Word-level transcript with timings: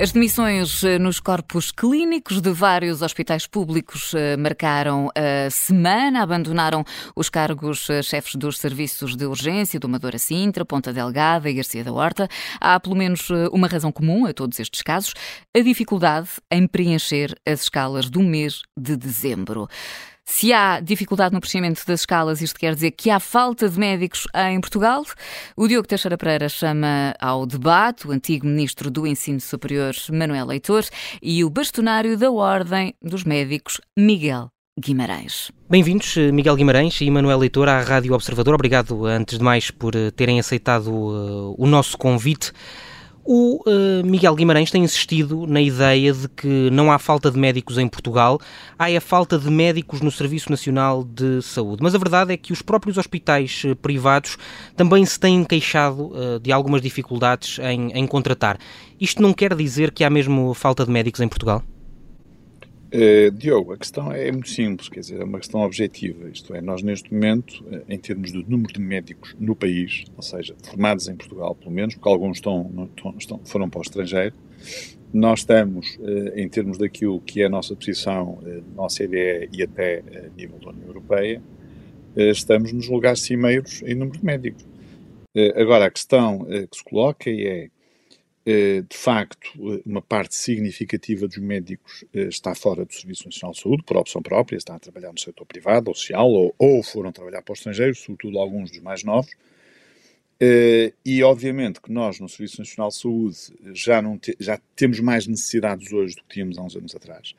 As 0.00 0.12
demissões 0.12 0.84
eh, 0.84 0.96
nos 0.96 1.18
corpos 1.18 1.72
clínicos 1.72 2.40
de 2.40 2.52
vários 2.52 3.02
hospitais 3.02 3.48
públicos 3.48 4.14
eh, 4.14 4.36
marcaram 4.36 5.10
a 5.12 5.50
semana, 5.50 6.22
abandonaram 6.22 6.84
os 7.16 7.28
cargos 7.28 7.90
eh, 7.90 8.00
chefes 8.00 8.36
dos 8.36 8.58
serviços 8.58 9.16
de 9.16 9.26
urgência 9.26 9.80
do 9.80 9.88
Amadora 9.88 10.16
Sintra, 10.16 10.64
Ponta 10.64 10.92
Delgada 10.92 11.50
e 11.50 11.54
Garcia 11.54 11.82
da 11.82 11.92
Horta. 11.92 12.28
Há 12.60 12.78
pelo 12.78 12.94
menos 12.94 13.28
uma 13.50 13.66
razão 13.66 13.90
comum 13.90 14.24
a 14.24 14.32
todos 14.32 14.60
estes 14.60 14.82
casos: 14.82 15.14
a 15.52 15.58
dificuldade 15.58 16.28
em 16.48 16.68
preencher 16.68 17.34
as 17.44 17.62
escalas 17.62 18.08
do 18.08 18.22
mês 18.22 18.62
de 18.78 18.96
dezembro. 18.96 19.68
Se 20.30 20.52
há 20.52 20.78
dificuldade 20.78 21.34
no 21.34 21.40
preenchimento 21.40 21.82
das 21.86 22.00
escalas, 22.00 22.42
isto 22.42 22.60
quer 22.60 22.74
dizer 22.74 22.90
que 22.90 23.08
há 23.08 23.18
falta 23.18 23.66
de 23.66 23.78
médicos 23.78 24.26
em 24.34 24.60
Portugal. 24.60 25.02
O 25.56 25.66
Diogo 25.66 25.88
Teixeira 25.88 26.18
Pereira 26.18 26.50
chama 26.50 27.14
ao 27.18 27.46
debate 27.46 28.06
o 28.06 28.12
antigo 28.12 28.46
ministro 28.46 28.90
do 28.90 29.06
Ensino 29.06 29.40
Superior, 29.40 29.94
Manuel 30.12 30.44
Leitor, 30.44 30.84
e 31.22 31.42
o 31.42 31.48
bastonário 31.48 32.16
da 32.18 32.30
Ordem 32.30 32.94
dos 33.02 33.24
Médicos, 33.24 33.80
Miguel 33.98 34.50
Guimarães. 34.78 35.50
Bem-vindos, 35.68 36.14
Miguel 36.30 36.56
Guimarães 36.56 37.00
e 37.00 37.10
Manuel 37.10 37.38
Leitor, 37.38 37.66
à 37.66 37.80
Rádio 37.80 38.12
Observador. 38.12 38.54
Obrigado, 38.54 39.06
antes 39.06 39.38
de 39.38 39.44
mais, 39.44 39.70
por 39.70 39.96
eh, 39.96 40.10
terem 40.10 40.38
aceitado 40.38 40.92
uh, 40.92 41.54
o 41.56 41.66
nosso 41.66 41.96
convite. 41.96 42.52
O 43.30 43.62
uh, 43.66 44.06
Miguel 44.06 44.34
Guimarães 44.34 44.70
tem 44.70 44.82
insistido 44.82 45.46
na 45.46 45.60
ideia 45.60 46.14
de 46.14 46.26
que 46.30 46.70
não 46.70 46.90
há 46.90 46.98
falta 46.98 47.30
de 47.30 47.38
médicos 47.38 47.76
em 47.76 47.86
Portugal, 47.86 48.40
há 48.78 48.86
a 48.86 49.00
falta 49.02 49.38
de 49.38 49.50
médicos 49.50 50.00
no 50.00 50.10
Serviço 50.10 50.50
Nacional 50.50 51.04
de 51.04 51.42
Saúde. 51.42 51.82
Mas 51.82 51.94
a 51.94 51.98
verdade 51.98 52.32
é 52.32 52.38
que 52.38 52.54
os 52.54 52.62
próprios 52.62 52.96
hospitais 52.96 53.64
uh, 53.64 53.76
privados 53.76 54.38
também 54.74 55.04
se 55.04 55.20
têm 55.20 55.44
queixado 55.44 56.06
uh, 56.06 56.40
de 56.40 56.50
algumas 56.50 56.80
dificuldades 56.80 57.58
em, 57.58 57.92
em 57.92 58.06
contratar. 58.06 58.58
Isto 58.98 59.20
não 59.20 59.34
quer 59.34 59.54
dizer 59.54 59.90
que 59.90 60.04
há 60.04 60.08
mesmo 60.08 60.54
falta 60.54 60.86
de 60.86 60.90
médicos 60.90 61.20
em 61.20 61.28
Portugal? 61.28 61.62
Uh, 62.88 63.30
Diogo, 63.32 63.74
a 63.74 63.76
questão 63.76 64.10
é 64.10 64.32
muito 64.32 64.48
simples, 64.48 64.88
quer 64.88 65.00
dizer, 65.00 65.20
é 65.20 65.24
uma 65.24 65.38
questão 65.38 65.60
objetiva. 65.60 66.30
Isto 66.30 66.54
é, 66.54 66.62
nós 66.62 66.82
neste 66.82 67.12
momento, 67.12 67.62
uh, 67.64 67.82
em 67.86 67.98
termos 67.98 68.32
do 68.32 68.42
número 68.48 68.72
de 68.72 68.80
médicos 68.80 69.36
no 69.38 69.54
país, 69.54 70.04
ou 70.16 70.22
seja, 70.22 70.56
formados 70.62 71.06
em 71.06 71.14
Portugal 71.14 71.54
pelo 71.54 71.70
menos, 71.70 71.94
porque 71.94 72.08
alguns 72.08 72.38
estão, 72.38 72.88
estão 73.18 73.40
foram 73.44 73.68
para 73.68 73.80
o 73.80 73.82
estrangeiro, 73.82 74.34
nós 75.12 75.40
estamos, 75.40 75.96
uh, 75.96 76.32
em 76.34 76.48
termos 76.48 76.78
daquilo 76.78 77.20
que 77.20 77.42
é 77.42 77.44
a 77.44 77.50
nossa 77.50 77.76
posição 77.76 78.38
na 78.74 78.84
OCDE 78.84 79.50
e 79.52 79.62
até 79.62 79.98
a 79.98 80.34
nível 80.34 80.58
da 80.58 80.70
União 80.70 80.86
Europeia, 80.86 81.42
estamos 82.16 82.72
nos 82.72 82.88
lugares 82.88 83.20
cimeiros 83.20 83.82
em 83.82 83.94
número 83.94 84.18
de 84.18 84.24
médicos. 84.24 84.66
agora, 85.54 85.84
a 85.84 85.90
questão 85.90 86.44
que 86.46 86.76
se 86.76 86.82
coloca 86.82 87.30
é 87.30 87.64
eh, 87.64 87.70
de 88.46 88.96
facto, 88.96 89.50
eh, 89.58 89.82
uma 89.84 90.00
parte 90.00 90.34
significativa 90.34 91.28
dos 91.28 91.36
médicos 91.36 92.04
eh, 92.14 92.28
está 92.28 92.54
fora 92.54 92.84
do 92.84 92.94
Serviço 92.94 93.26
Nacional 93.26 93.52
de 93.52 93.60
Saúde, 93.60 93.82
por 93.82 93.96
opção 93.96 94.22
própria, 94.22 94.56
está 94.56 94.74
a 94.74 94.78
trabalhar 94.78 95.12
no 95.12 95.18
setor 95.18 95.44
privado 95.44 95.88
ou 95.88 95.94
social, 95.94 96.30
ou, 96.30 96.54
ou 96.58 96.82
foram 96.82 97.12
trabalhar 97.12 97.42
para 97.42 97.52
o 97.52 97.54
estrangeiro, 97.54 97.94
sobretudo 97.94 98.38
alguns 98.38 98.70
dos 98.70 98.80
mais 98.80 99.04
novos. 99.04 99.30
E, 101.04 101.22
obviamente, 101.24 101.80
que 101.80 101.90
nós, 101.90 102.20
no 102.20 102.28
Serviço 102.28 102.60
Nacional 102.60 102.90
de 102.90 102.96
Saúde, 102.96 103.36
já, 103.74 104.00
não 104.00 104.16
te, 104.16 104.36
já 104.38 104.58
temos 104.76 105.00
mais 105.00 105.26
necessidades 105.26 105.92
hoje 105.92 106.14
do 106.14 106.22
que 106.22 106.34
tínhamos 106.34 106.56
há 106.58 106.62
uns 106.62 106.76
anos 106.76 106.94
atrás. 106.94 107.34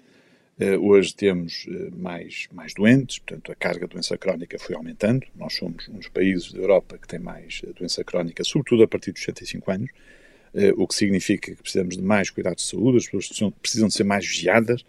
Hoje 0.82 1.16
temos 1.16 1.66
mais, 1.96 2.50
mais 2.52 2.74
doentes, 2.74 3.20
portanto, 3.20 3.54
a 3.54 3.56
carga 3.56 3.88
de 3.88 3.94
doença 3.94 4.18
crónica 4.18 4.60
foi 4.60 4.76
aumentando. 4.76 5.26
Nós 5.34 5.54
somos 5.54 5.88
um 5.88 5.94
dos 5.94 6.10
países 6.10 6.52
da 6.52 6.60
Europa 6.60 6.98
que 6.98 7.08
tem 7.08 7.20
mais 7.20 7.62
doença 7.78 8.04
crónica, 8.04 8.44
sobretudo 8.44 8.84
a 8.84 8.88
partir 8.88 9.14
dos 9.14 9.24
65 9.24 9.72
anos. 9.72 9.90
Uh, 10.54 10.82
o 10.82 10.88
que 10.88 10.96
significa 10.96 11.54
que 11.54 11.62
precisamos 11.62 11.96
de 11.96 12.02
mais 12.02 12.30
cuidados 12.30 12.64
de 12.64 12.70
saúde, 12.70 12.98
as 12.98 13.06
pessoas 13.06 13.28
precisam, 13.28 13.52
precisam 13.52 13.88
de 13.88 13.94
ser 13.94 14.04
mais 14.04 14.26
vigiadas, 14.26 14.82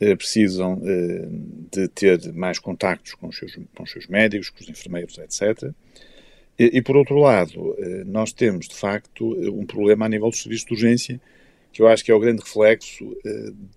uh, 0.00 0.16
precisam 0.16 0.74
uh, 0.74 1.68
de 1.70 1.88
ter 1.88 2.32
mais 2.32 2.58
contactos 2.58 3.14
com 3.14 3.28
os, 3.28 3.36
seus, 3.36 3.58
com 3.74 3.82
os 3.82 3.90
seus 3.90 4.06
médicos, 4.06 4.48
com 4.48 4.60
os 4.60 4.68
enfermeiros, 4.68 5.18
etc. 5.18 5.72
E, 6.58 6.78
e 6.78 6.82
por 6.82 6.96
outro 6.96 7.18
lado, 7.18 7.76
nós 8.06 8.32
temos, 8.32 8.66
de 8.66 8.74
facto, 8.74 9.32
um 9.52 9.64
problema 9.64 10.06
a 10.06 10.08
nível 10.08 10.28
dos 10.28 10.42
serviços 10.42 10.66
de 10.66 10.72
urgência, 10.72 11.20
que 11.72 11.82
eu 11.82 11.86
acho 11.86 12.04
que 12.04 12.10
é 12.10 12.14
o 12.14 12.18
grande 12.18 12.42
reflexo 12.42 13.16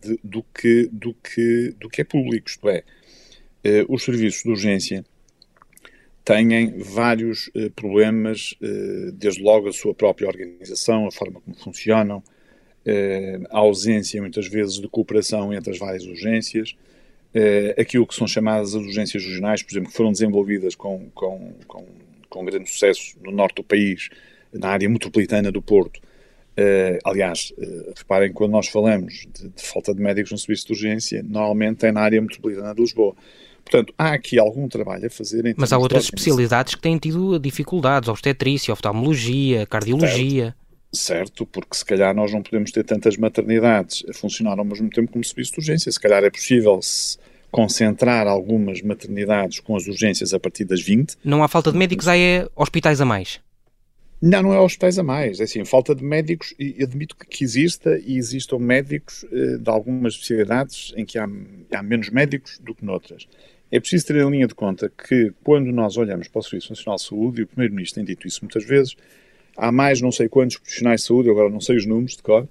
de, 0.02 0.20
do, 0.24 0.44
que, 0.44 0.90
do, 0.92 1.14
que, 1.14 1.76
do 1.80 1.88
que 1.88 2.02
é 2.02 2.04
público, 2.04 2.50
isto 2.50 2.68
é, 2.68 2.84
os 3.88 4.04
serviços 4.04 4.42
de 4.42 4.50
urgência 4.50 5.06
têm 6.24 6.78
vários 6.78 7.50
eh, 7.56 7.70
problemas, 7.76 8.56
eh, 8.62 9.12
desde 9.14 9.42
logo 9.42 9.68
a 9.68 9.74
sua 9.74 9.94
própria 9.94 10.28
organização, 10.28 11.08
a 11.08 11.12
forma 11.12 11.42
como 11.42 11.56
funcionam, 11.56 12.24
eh, 12.86 13.40
a 13.50 13.60
ausência 13.60 14.22
muitas 14.22 14.48
vezes 14.48 14.80
de 14.80 14.88
cooperação 14.88 15.54
entre 15.54 15.72
as 15.72 15.80
várias 15.80 16.06
urgências, 16.06 16.76
aquilo 17.78 18.06
que 18.06 18.14
são 18.14 18.28
chamadas 18.28 18.76
as 18.76 18.82
urgências 18.84 19.24
regionais, 19.24 19.64
por 19.64 19.72
exemplo, 19.72 19.90
que 19.90 19.96
foram 19.96 20.12
desenvolvidas 20.12 20.76
com, 20.76 21.10
com, 21.16 21.54
com, 21.66 21.86
com 22.30 22.44
grande 22.44 22.70
sucesso 22.70 23.18
no 23.24 23.32
norte 23.32 23.56
do 23.56 23.64
país, 23.64 24.10
na 24.52 24.68
área 24.68 24.90
metropolitana 24.90 25.50
do 25.50 25.62
Porto. 25.62 26.02
aliás, 27.06 27.54
reparem, 27.96 28.34
quando 28.34 28.52
nós 28.52 28.68
falamos 28.68 29.26
de, 29.34 29.48
de 29.48 29.64
falta 29.64 29.96
de 29.96 30.02
médicos 30.02 30.34
no 30.34 30.38
serviço 30.38 30.68
de 30.68 30.74
urgência, 30.74 31.24
normalmente 31.24 31.86
é 31.86 31.92
na 31.94 32.02
área 32.02 32.22
metropolitana 32.22 32.76
de 32.76 32.82
Lisboa. 32.82 33.16
Portanto, 33.64 33.94
há 33.98 34.14
aqui 34.14 34.38
algum 34.40 34.68
trabalho 34.68 35.08
a 35.08 35.10
fazer. 35.10 35.54
Mas 35.58 35.72
há 35.72 35.78
outras 35.78 36.06
especialidades 36.06 36.76
que 36.76 36.82
têm 36.82 36.98
tido 36.98 37.40
dificuldades, 37.40 38.10
obstetrícia, 38.10 38.74
oftalmologia, 38.74 39.66
cardiologia. 39.66 40.56
Certo. 40.92 41.18
certo, 41.20 41.46
porque 41.46 41.76
se 41.76 41.86
calhar 41.86 42.14
nós 42.14 42.32
não 42.32 42.42
podemos 42.42 42.72
ter 42.72 42.84
tantas 42.84 43.16
maternidades 43.18 44.04
a 44.10 44.14
funcionar 44.14 44.60
ao 44.60 44.66
mesmo 44.66 44.90
tempo 44.90 45.12
como 45.12 45.24
serviço 45.24 45.54
de 45.54 45.60
urgência. 45.60 45.92
Se 45.92 46.00
calhar 46.00 46.24
é 46.24 46.30
possível 46.30 46.82
se 46.82 47.18
concentrar 47.52 48.28
algumas 48.28 48.82
maternidades 48.82 49.60
com 49.60 49.76
as 49.76 49.86
urgências 49.86 50.34
a 50.34 50.40
partir 50.40 50.64
das 50.64 50.82
20. 50.82 51.18
Não 51.24 51.44
há 51.44 51.48
falta 51.48 51.72
de 51.72 51.78
médicos, 51.78 52.08
há 52.08 52.18
é 52.18 52.48
hospitais 52.56 53.02
a 53.02 53.06
mais. 53.06 53.40
Não, 54.22 54.44
não 54.44 54.54
é 54.54 54.60
hospitais 54.60 55.00
a 55.00 55.04
mais. 55.04 55.40
É 55.40 55.44
assim, 55.44 55.66
falta 55.66 55.96
de 55.96 56.04
médicos, 56.04 56.54
e 56.60 56.84
admito 56.84 57.16
que 57.16 57.44
exista 57.44 58.00
e 58.06 58.18
existam 58.18 58.60
médicos 58.60 59.26
eh, 59.32 59.58
de 59.58 59.70
algumas 59.70 60.14
especialidades 60.14 60.94
em 60.96 61.04
que 61.04 61.18
há, 61.18 61.28
há 61.74 61.82
menos 61.82 62.10
médicos 62.10 62.60
do 62.60 62.76
que 62.76 62.86
noutras. 62.86 63.28
É 63.72 63.80
preciso 63.80 64.06
ter 64.06 64.18
em 64.18 64.30
linha 64.30 64.48
de 64.48 64.54
conta 64.54 64.92
que, 64.92 65.34
quando 65.44 65.72
nós 65.72 65.98
olhamos 65.98 66.28
para 66.28 66.40
o 66.40 66.44
Serviço 66.44 66.72
Nacional 66.72 66.98
de 66.98 67.04
Saúde, 67.04 67.42
e 67.42 67.44
o 67.46 67.48
Primeiro-Ministro 67.48 67.96
tem 67.96 68.06
dito 68.06 68.28
isso 68.28 68.42
muitas 68.44 68.64
vezes, 68.64 68.96
há 69.58 69.72
mais 69.72 70.02
não 70.02 70.12
sei 70.12 70.30
quantos 70.30 70.58
profissionais 70.58 71.02
de 71.02 71.08
saúde, 71.08 71.30
eu 71.30 71.34
agora 71.34 71.50
não 71.50 71.62
sei 71.62 71.78
os 71.78 71.86
números 71.86 72.16
de 72.16 72.22
cor, 72.22 72.48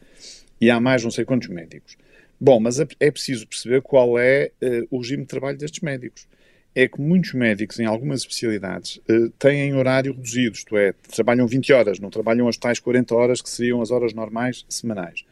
e 0.61 0.71
há 0.71 0.81
mais 0.81 1.05
não 1.05 1.11
sei 1.11 1.25
quantos 1.25 1.49
médicos. 1.49 1.97
Bom, 2.41 2.59
mas 2.59 2.81
é, 2.81 2.89
é 2.99 3.11
preciso 3.11 3.47
perceber 3.47 3.83
qual 3.83 4.19
é 4.19 4.51
uh, 4.63 4.87
o 4.91 4.99
regime 4.99 5.23
de 5.23 5.29
trabalho 5.29 5.59
destes 5.59 5.81
médicos. 5.81 6.27
É 6.75 6.87
que 6.87 7.01
muitos 7.01 7.33
médicos, 7.33 7.81
em 7.81 7.85
algumas 7.85 8.21
especialidades, 8.21 8.97
uh, 9.09 9.29
têm 9.39 9.75
horário 9.75 10.13
reduzido, 10.13 10.57
isto 10.57 10.77
é, 10.77 10.93
trabalham 11.13 11.47
20 11.47 11.73
horas, 11.73 11.99
não 11.99 12.11
trabalham 12.11 12.47
as 12.47 12.57
tais 12.57 12.79
40 12.79 13.15
horas 13.15 13.43
que 13.43 13.51
seriam 13.51 13.83
as 13.83 13.91
horas 13.91 14.13
normais 14.13 14.65
semanais. 14.69 15.25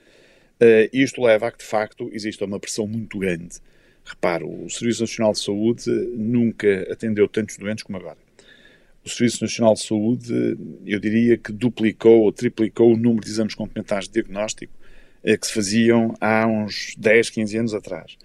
Uh, 0.60 0.90
isto 0.92 1.22
leva 1.22 1.46
a 1.46 1.52
que, 1.52 1.58
de 1.58 1.64
facto, 1.64 2.10
exista 2.12 2.44
uma 2.44 2.58
pressão 2.58 2.86
muito 2.86 3.18
grande 3.18 3.60
Reparo, 4.08 4.64
o 4.64 4.70
Serviço 4.70 5.02
Nacional 5.02 5.32
de 5.34 5.40
Saúde 5.40 5.90
nunca 6.16 6.90
atendeu 6.90 7.28
tantos 7.28 7.58
doentes 7.58 7.84
como 7.84 7.98
agora. 7.98 8.16
O 9.04 9.08
Serviço 9.08 9.44
Nacional 9.44 9.74
de 9.74 9.80
Saúde, 9.80 10.56
eu 10.86 10.98
diria 10.98 11.36
que 11.36 11.52
duplicou 11.52 12.22
ou 12.22 12.32
triplicou 12.32 12.94
o 12.94 12.96
número 12.96 13.22
de 13.22 13.30
exames 13.30 13.54
complementares 13.54 14.08
de 14.08 14.14
diagnóstico 14.14 14.72
eh, 15.22 15.36
que 15.36 15.46
se 15.46 15.52
faziam 15.52 16.14
há 16.20 16.46
uns 16.46 16.94
10, 16.96 17.28
15 17.30 17.58
anos 17.58 17.74
atrás. 17.74 18.16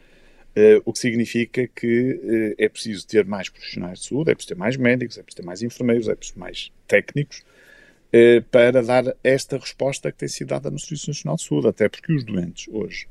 Uh, 0.55 0.79
o 0.85 0.93
que 0.93 0.99
significa 0.99 1.67
que 1.67 2.11
uh, 2.13 2.55
é 2.59 2.69
preciso 2.69 3.07
ter 3.07 3.25
mais 3.25 3.49
profissionais 3.49 3.99
de 3.99 4.07
saúde, 4.07 4.29
é 4.29 4.35
preciso 4.35 4.53
ter 4.53 4.59
mais 4.59 4.77
médicos, 4.77 5.17
é 5.17 5.23
preciso 5.23 5.41
ter 5.41 5.45
mais 5.45 5.63
enfermeiros, 5.63 6.07
é 6.07 6.13
preciso 6.13 6.35
ter 6.35 6.39
mais 6.39 6.71
técnicos 6.87 7.39
uh, 7.39 8.41
para 8.51 8.83
dar 8.83 9.15
esta 9.23 9.57
resposta 9.57 10.11
que 10.11 10.19
tem 10.19 10.27
sido 10.27 10.49
dada 10.49 10.69
no 10.69 10.77
Serviço 10.77 11.09
Nacional 11.09 11.37
de 11.37 11.43
Saúde, 11.43 11.67
até 11.67 11.89
porque 11.89 12.13
os 12.13 12.23
doentes 12.23 12.67
hoje 12.71 13.07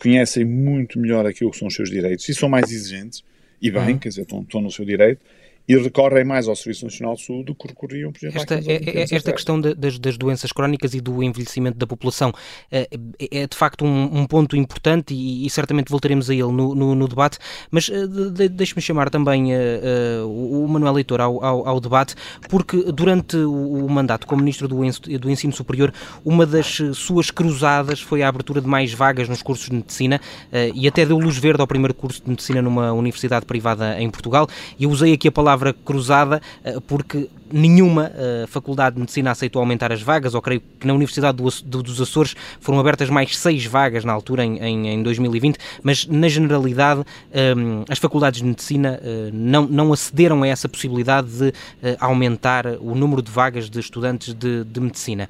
conhecem 0.00 0.44
muito 0.44 0.98
melhor 0.98 1.24
aquilo 1.24 1.52
que 1.52 1.56
são 1.56 1.68
os 1.68 1.74
seus 1.74 1.88
direitos 1.88 2.28
e 2.28 2.34
são 2.34 2.48
mais 2.48 2.70
exigentes, 2.70 3.24
e 3.62 3.70
bem, 3.70 3.92
uhum. 3.92 3.98
quer 3.98 4.08
dizer, 4.08 4.22
estão, 4.22 4.42
estão 4.42 4.60
no 4.60 4.72
seu 4.72 4.84
direito, 4.84 5.20
e 5.68 5.76
recorrem 5.76 6.24
mais 6.24 6.48
ao 6.48 6.56
Serviço 6.56 6.86
Nacional 6.86 7.14
de 7.14 7.24
Saúde 7.24 7.44
do 7.44 7.54
que 7.54 7.68
recorriam, 7.68 8.10
por 8.10 8.18
exemplo, 8.18 8.40
Esta, 8.40 8.54
é, 8.54 9.02
é, 9.02 9.14
esta 9.14 9.32
questão 9.32 9.60
de, 9.60 9.74
das, 9.74 9.98
das, 9.98 10.16
doenças 10.16 10.50
crónicas 10.50 10.94
e 10.94 11.00
do 11.00 11.22
envelhecimento 11.22 11.76
da 11.76 11.86
população. 11.86 12.32
É, 12.72 12.88
é 13.30 13.46
de 13.46 13.54
facto 13.54 13.84
um, 13.84 14.20
um 14.20 14.26
ponto 14.26 14.56
importante 14.56 15.12
e, 15.12 15.44
e, 15.44 15.50
certamente 15.50 15.90
voltaremos 15.90 16.30
a 16.30 16.32
ele 16.32 16.50
no, 16.50 16.74
no, 16.74 16.94
no 16.94 17.06
debate, 17.06 17.38
mas 17.70 17.90
eh, 17.90 18.06
de, 18.06 18.48
deixe-me 18.48 18.80
chamar 18.80 19.10
também 19.10 19.52
uh, 19.52 20.24
uh, 20.24 20.64
o 20.64 20.66
Manuel 20.68 20.94
Leitor 20.94 21.20
ao, 21.20 21.44
ao, 21.44 21.68
ao, 21.68 21.80
debate, 21.80 22.14
porque 22.48 22.90
durante 22.90 23.36
o, 23.36 23.84
o 23.84 23.90
mandato 23.90 24.26
como 24.26 24.40
Ministro 24.40 24.68
do, 24.68 24.76
do 25.18 25.30
Ensino 25.30 25.52
Superior, 25.52 25.92
uma 26.24 26.46
das 26.46 26.80
suas 26.94 27.30
cruzadas 27.30 28.00
foi 28.00 28.22
a 28.22 28.28
abertura 28.28 28.62
de 28.62 28.66
mais 28.66 28.94
vagas 28.94 29.28
nos 29.28 29.42
cursos 29.42 29.68
de 29.68 29.74
Medicina 29.74 30.18
uh, 30.46 30.72
e 30.74 30.88
até 30.88 31.04
deu 31.04 31.18
luz 31.18 31.36
verde 31.36 31.60
ao 31.60 31.66
primeiro 31.66 31.92
curso 31.92 32.22
de 32.22 32.30
Medicina 32.30 32.62
numa 32.62 32.90
universidade 32.92 33.44
privada 33.44 34.00
em 34.00 34.08
Portugal, 34.08 34.48
e 34.78 34.84
eu 34.84 34.90
usei 34.90 35.12
aqui 35.12 35.28
a 35.28 35.32
palavra 35.32 35.57
palavra 35.58 35.72
cruzada, 35.72 36.40
porque 36.86 37.28
nenhuma 37.50 38.10
uh, 38.10 38.46
faculdade 38.46 38.94
de 38.94 39.00
medicina 39.00 39.30
aceitou 39.30 39.60
aumentar 39.60 39.90
as 39.92 40.00
vagas, 40.00 40.34
ou 40.34 40.42
creio 40.42 40.62
que 40.78 40.86
na 40.86 40.92
Universidade 40.92 41.38
do, 41.38 41.48
do, 41.64 41.82
dos 41.82 42.00
Açores 42.00 42.36
foram 42.60 42.78
abertas 42.78 43.10
mais 43.10 43.36
seis 43.36 43.64
vagas 43.64 44.04
na 44.04 44.12
altura, 44.12 44.44
em, 44.44 44.58
em, 44.58 44.88
em 44.88 45.02
2020, 45.02 45.58
mas 45.82 46.06
na 46.06 46.28
generalidade 46.28 47.00
um, 47.00 47.84
as 47.88 47.98
faculdades 47.98 48.40
de 48.40 48.46
medicina 48.46 49.00
uh, 49.02 49.30
não, 49.32 49.92
acederam 49.92 50.42
a 50.42 50.48
essa 50.48 50.68
possibilidade 50.68 51.28
de 51.28 51.52
aumentar 51.98 52.66
o 52.80 52.94
número 52.94 53.22
de 53.22 53.30
vagas 53.30 53.68
de 53.68 53.80
estudantes 53.80 54.34
de 54.34 54.80
medicina. 54.80 55.28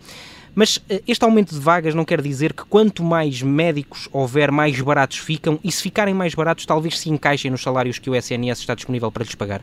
Mas 0.54 0.81
este 1.06 1.24
aumento 1.24 1.54
de 1.54 1.60
vagas 1.60 1.94
não 1.94 2.04
quer 2.04 2.20
dizer 2.20 2.52
que 2.52 2.64
quanto 2.64 3.04
mais 3.04 3.42
médicos 3.42 4.08
houver, 4.12 4.50
mais 4.50 4.81
baratos 4.81 5.19
ficam, 5.19 5.58
e 5.62 5.70
se 5.70 5.81
ficarem 5.81 6.12
mais 6.12 6.34
baratos, 6.34 6.66
talvez 6.66 6.98
se 6.98 7.08
encaixem 7.08 7.48
nos 7.48 7.62
salários 7.62 8.00
que 8.00 8.10
o 8.10 8.16
SNS 8.16 8.58
está 8.58 8.74
disponível 8.74 9.12
para 9.12 9.22
lhes 9.22 9.36
pagar? 9.36 9.62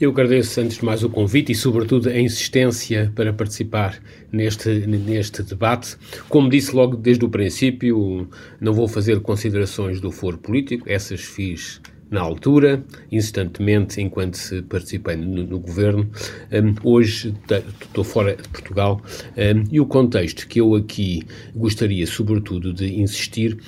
Eu 0.00 0.12
agradeço, 0.12 0.58
antes 0.62 0.78
de 0.78 0.84
mais, 0.86 1.04
o 1.04 1.10
convite 1.10 1.52
e, 1.52 1.54
sobretudo, 1.54 2.08
a 2.08 2.18
insistência 2.18 3.12
para 3.14 3.34
participar 3.34 4.00
neste, 4.32 4.70
neste 4.86 5.42
debate. 5.42 5.94
Como 6.26 6.48
disse 6.48 6.74
logo 6.74 6.96
desde 6.96 7.22
o 7.22 7.28
princípio, 7.28 8.26
não 8.58 8.72
vou 8.72 8.88
fazer 8.88 9.20
considerações 9.20 10.00
do 10.00 10.10
foro 10.10 10.38
político, 10.38 10.88
essas 10.88 11.20
fiz 11.20 11.82
na 12.10 12.22
altura, 12.22 12.82
instantemente, 13.12 14.00
enquanto 14.00 14.38
participei 14.70 15.16
no, 15.16 15.44
no 15.44 15.60
governo. 15.60 16.10
Um, 16.50 16.74
hoje 16.82 17.34
estou 17.78 18.02
fora 18.02 18.36
de 18.36 18.48
Portugal 18.48 19.02
um, 19.36 19.64
e 19.70 19.78
o 19.80 19.84
contexto 19.84 20.48
que 20.48 20.62
eu 20.62 20.74
aqui 20.76 21.24
gostaria, 21.54 22.06
sobretudo, 22.06 22.72
de 22.72 22.98
insistir 22.98 23.58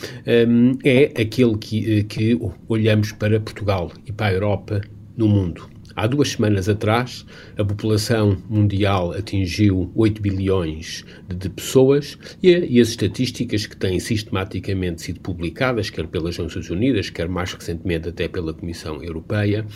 um, 0.49 0.79
é 0.83 1.13
aquele 1.21 1.59
que, 1.59 2.05
que 2.05 2.39
olhamos 2.67 3.13
para 3.13 3.39
Portugal 3.39 3.93
e 4.07 4.13
para 4.13 4.29
a 4.29 4.33
Europa 4.33 4.81
no 5.15 5.29
mundo. 5.29 5.72
Há 5.95 6.07
duas 6.07 6.31
semanas 6.31 6.69
atrás, 6.69 7.27
a 7.57 7.65
população 7.65 8.37
mundial 8.49 9.13
atingiu 9.13 9.91
8 9.95 10.23
bilhões 10.23 11.05
de, 11.29 11.49
pessoas 11.51 12.19
e, 12.43 12.81
as 12.81 12.89
estatísticas 12.89 13.67
que 13.67 13.77
têm 13.77 14.01
sistematicamente 14.01 15.03
sido 15.03 15.21
publicadas, 15.21 15.91
quer 15.91 16.07
pelas 16.07 16.39
Nações 16.39 16.71
Unidas, 16.71 17.11
quer 17.11 17.29
mais 17.29 17.53
recentemente 17.53 18.09
até 18.09 18.27
pela 18.27 18.55
Comissão 18.55 19.03
Europeia, 19.03 19.67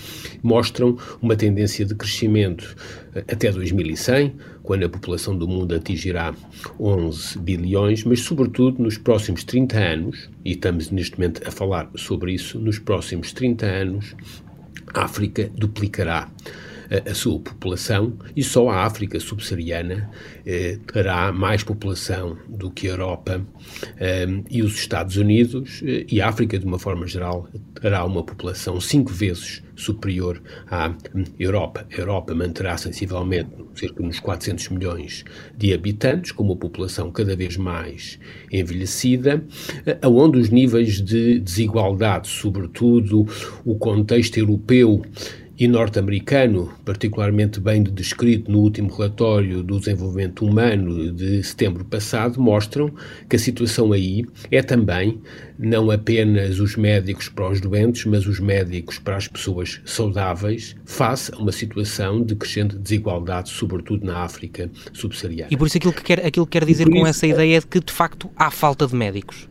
mostram 0.43 0.97
uma 1.21 1.37
tendência 1.37 1.85
de 1.85 1.95
crescimento 1.95 2.75
eh, 3.15 3.25
até 3.29 3.51
2100, 3.51 4.35
quando 4.63 4.85
a 4.85 4.89
população 4.89 5.37
do 5.37 5.47
mundo 5.47 5.75
atingirá 5.75 6.35
11 6.81 7.39
bilhões, 7.39 8.05
mas 8.05 8.21
sobretudo 8.21 8.83
nos 8.83 8.99
próximos 8.99 9.45
30 9.45 9.79
anos, 9.79 10.31
e 10.45 10.53
estamos 10.53 10.91
neste 10.91 11.19
momento 11.19 11.47
a 11.47 11.51
falar 11.51 11.91
sobre 11.95 12.33
isso, 12.33 12.59
nos 12.59 12.79
próximos 12.79 13.33
30 13.33 13.67
anos, 13.67 14.17
África 14.97 15.49
duplicará 15.53 16.31
a, 16.91 17.15
sua 17.15 17.39
população 17.41 18.17
e 18.35 18.43
só 18.43 18.69
a 18.69 18.85
África 18.85 19.19
subsaariana 19.19 20.11
eh, 20.45 20.79
terá 20.93 21.33
mais 21.33 21.63
população 21.63 22.37
do 22.49 22.71
que 22.71 22.87
a 22.87 22.91
Europa 22.91 23.45
eh, 23.99 24.27
e 24.51 24.63
os 24.63 24.75
Estados 24.77 25.17
Unidos 25.17 25.83
eh, 25.85 26.07
e 26.09 26.21
a 26.21 26.29
África, 26.29 26.59
de 26.59 26.67
uma 26.67 26.79
forma 26.79 27.07
geral, 27.07 27.49
terá 27.81 28.05
uma 28.05 28.23
população 28.23 28.81
cinco 28.81 29.13
vezes 29.13 29.63
superior 29.75 30.41
à 30.71 30.95
Europa. 31.39 31.87
A 31.93 32.01
Europa 32.01 32.35
manterá 32.35 32.77
sensivelmente 32.77 33.51
cerca 33.75 34.03
de 34.03 34.09
uns 34.09 34.19
400 34.21 34.69
milhões 34.71 35.25
de 35.57 35.75
habitantes, 35.75 36.33
com 36.33 36.45
uma 36.45 36.57
população 36.57 37.11
cada 37.11 37.37
vez 37.37 37.57
mais 37.57 38.19
envelhecida, 38.51 39.45
aonde 40.01 40.39
os 40.39 40.49
níveis 40.49 41.03
de 41.03 41.39
desigualdade, 41.39 42.29
sobretudo 42.29 43.27
o 43.65 43.77
contexto 43.77 44.39
europeu, 44.39 45.05
e 45.59 45.67
norte-americano, 45.67 46.73
particularmente 46.85 47.59
bem 47.61 47.83
descrito 47.83 48.51
no 48.51 48.59
último 48.59 48.93
relatório 48.93 49.63
do 49.63 49.79
desenvolvimento 49.79 50.45
humano 50.45 51.13
de 51.13 51.43
setembro 51.43 51.85
passado, 51.85 52.41
mostram 52.41 52.93
que 53.29 53.37
a 53.37 53.39
situação 53.39 53.93
aí 53.93 54.25
é 54.51 54.63
também 54.63 55.21
não 55.59 55.91
apenas 55.91 56.61
os 56.61 56.77
médicos 56.77 57.29
para 57.29 57.49
os 57.49 57.61
doentes, 57.61 58.05
mas 58.05 58.27
os 58.27 58.39
médicos 58.39 58.99
para 58.99 59.17
as 59.17 59.27
pessoas 59.27 59.81
saudáveis, 59.85 60.77
face 60.85 61.33
a 61.35 61.39
uma 61.39 61.53
situação 61.53 62.23
de 62.23 62.35
crescente 62.35 62.77
desigualdade, 62.77 63.49
sobretudo 63.49 64.07
na 64.07 64.19
África 64.19 64.71
subsaariana. 64.93 65.49
E 65.51 65.57
por 65.57 65.67
isso 65.67 65.79
aquilo 65.79 65.93
que 65.93 66.03
quer, 66.03 66.25
aquilo 66.27 66.47
que 66.47 66.53
quer 66.53 66.67
dizer 66.67 66.89
com 66.91 67.07
essa 67.07 67.27
ideia 67.27 67.57
é 67.57 67.61
de 67.61 67.67
que, 67.67 67.81
de 67.81 67.93
facto, 67.93 68.31
há 68.37 68.51
falta 68.51 68.87
de 68.87 68.95
médicos. 68.95 69.49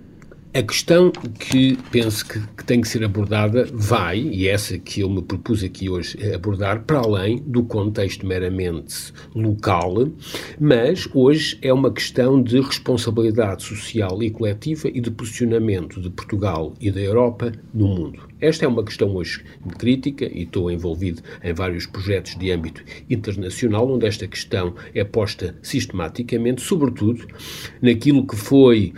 A 0.55 0.63
questão 0.63 1.11
que 1.11 1.77
penso 1.91 2.25
que, 2.25 2.39
que, 2.39 2.63
tem 2.63 2.79
que 2.79 2.87
ser 2.87 3.03
abordada 3.03 3.67
vai, 3.73 4.19
e 4.19 4.47
essa 4.47 4.79
que 4.79 5.01
eu 5.01 5.09
me 5.09 5.21
propus 5.21 5.61
aqui 5.61 5.89
hoje 5.89 6.17
abordar, 6.33 6.85
para 6.85 6.99
além 6.99 7.43
do 7.45 7.61
contexto 7.65 8.25
meramente 8.25 9.11
local, 9.35 10.09
mas 10.57 11.09
hoje 11.13 11.59
é 11.61 11.73
uma 11.73 11.91
questão 11.91 12.41
de 12.41 12.61
responsabilidade 12.61 13.63
social 13.63 14.23
e 14.23 14.31
coletiva 14.31 14.87
e 14.87 15.01
de 15.01 15.11
posicionamento 15.11 15.99
de 15.99 16.09
Portugal 16.09 16.73
e 16.79 16.89
da 16.89 17.01
Europa 17.01 17.51
no 17.73 17.89
mundo. 17.89 18.25
Esta 18.41 18.65
é 18.65 18.67
uma 18.67 18.83
questão 18.83 19.15
hoje 19.15 19.43
crítica 19.77 20.25
e 20.25 20.43
estou 20.43 20.69
envolvido 20.69 21.21
em 21.43 21.53
vários 21.53 21.85
projetos 21.85 22.35
de 22.35 22.51
âmbito 22.51 22.83
internacional 23.09 23.89
onde 23.89 24.05
esta 24.05 24.27
questão 24.27 24.75
é 24.93 25.03
posta 25.03 25.55
sistematicamente, 25.61 26.61
sobretudo 26.61 27.25
naquilo 27.81 28.25
que 28.27 28.35
foi 28.35 28.93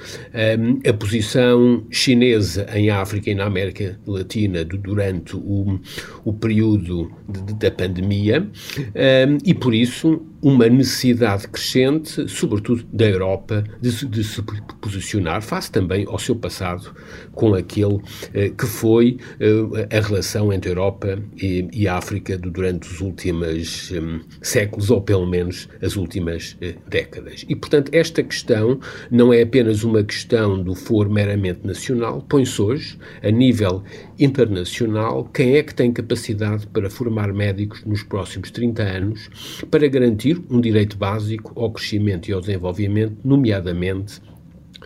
um, 0.60 0.90
a 0.90 0.94
posição 0.94 1.86
chinesa 1.90 2.68
em 2.74 2.90
África 2.90 3.30
e 3.30 3.36
na 3.36 3.46
América 3.46 4.00
Latina 4.08 4.66
durante 4.66 5.36
o, 5.36 5.80
o 6.26 6.34
período 6.34 7.12
de, 7.28 7.42
de, 7.42 7.54
da 7.54 7.72
pandemia. 7.72 8.50
Um, 8.78 9.38
e 9.46 9.54
por 9.54 9.74
isso 9.74 10.22
uma 10.42 10.68
necessidade 10.68 11.48
crescente, 11.48 12.28
sobretudo 12.30 12.84
da 12.94 13.06
Europa, 13.06 13.64
de, 13.82 14.06
de, 14.06 14.24
se 14.24 14.42
posicionar 14.80 15.42
face 15.42 15.72
também 15.72 16.06
ao 16.08 16.20
seu 16.20 16.36
passado 16.36 16.94
com 17.34 17.54
aquele 17.54 18.00
eh, 18.34 18.50
que 18.50 18.66
foi 18.66 19.18
eh, 19.40 19.98
a 19.98 20.00
relação 20.00 20.54
entre 20.54 20.70
a 20.70 20.74
Europa 20.74 21.20
e, 21.36 21.68
e 21.74 21.88
a 21.88 21.98
África 21.98 22.38
durante 22.38 22.88
os 22.88 23.02
últimos 23.02 23.92
um, 23.92 24.20
séculos, 24.42 24.92
ou 24.92 25.02
pelo 25.02 25.26
menos 25.26 25.68
as 25.82 25.96
últimas 25.96 26.56
eh, 26.62 26.76
décadas. 26.88 27.44
E, 27.48 27.56
portanto, 27.56 27.90
esta 27.94 28.22
questão 28.22 28.80
não 29.10 29.34
é 29.34 29.42
apenas 29.42 29.84
uma 29.84 30.04
questão 30.04 30.62
do 30.62 30.76
foro 30.76 31.10
meramente 31.12 31.66
nacional, 31.66 32.24
põe-se 32.28 32.62
hoje, 32.62 32.98
a 33.24 33.32
nível 33.32 33.84
internacional, 34.20 35.26
quem 35.26 35.56
é 35.56 35.64
que 35.64 35.74
tem 35.74 35.92
capacidade 35.92 36.68
para 36.68 36.90
formar 36.90 37.34
médicos 37.34 37.84
nos 37.86 38.04
próximos 38.04 38.52
30 38.52 38.84
anos 38.84 39.30
para 39.70 39.88
garantir 39.88 40.27
um 40.50 40.60
direito 40.60 40.98
básico 40.98 41.54
ao 41.60 41.72
crescimento 41.72 42.30
e 42.30 42.34
ao 42.34 42.42
desenvolvimento, 42.42 43.18
nomeadamente 43.24 44.22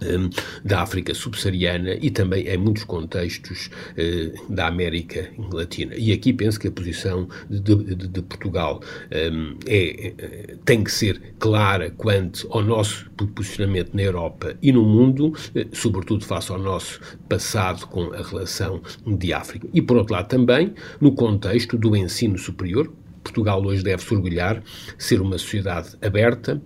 Hum, 0.02 0.30
da 0.64 0.82
África 0.82 1.14
subsaariana 1.14 1.96
e 2.02 2.10
também 2.10 2.48
em 2.48 2.58
muitos 2.58 2.86
contextos 2.86 3.70
eh, 3.98 4.32
da 4.50 4.68
América 4.68 5.30
Latina. 5.52 5.94
E 5.96 6.14
aqui 6.14 6.32
penso 6.32 6.60
que 6.60 6.70
a 6.70 6.72
posição 6.72 7.28
de, 7.50 7.60
de, 7.60 8.08
de 8.08 8.22
Portugal 8.22 8.82
é, 9.12 9.28
é, 9.68 10.56
tem 10.64 10.84
que 10.84 10.92
ser 10.92 11.22
clara 11.38 11.92
quanto 11.92 12.48
ao 12.52 12.64
nosso 12.64 13.12
posicionamento 13.36 13.94
na 13.94 14.02
Europa 14.02 14.56
e 14.62 14.72
no 14.72 14.84
mundo, 14.84 15.34
eh, 15.54 15.68
sobretudo 15.74 16.24
face 16.24 16.52
ao 16.52 16.58
nosso 16.58 17.00
passado 17.28 17.86
com 17.88 18.14
a 18.14 18.24
relação 18.24 18.82
de 19.06 19.34
África. 19.34 19.68
E, 19.74 19.82
por 19.82 19.98
outro 19.98 20.14
lado, 20.14 20.30
também 20.30 20.74
no 21.02 21.12
contexto 21.14 21.78
do 21.78 21.96
ensino 21.98 22.38
superior, 22.38 22.92
Portugal 23.24 23.64
hoje 23.66 23.84
deve 23.84 24.04
se 24.04 24.14
orgulhar 24.14 24.64
ser 24.98 25.22
uma 25.22 25.38
sociedade 25.38 25.98
aberta, 26.02 26.62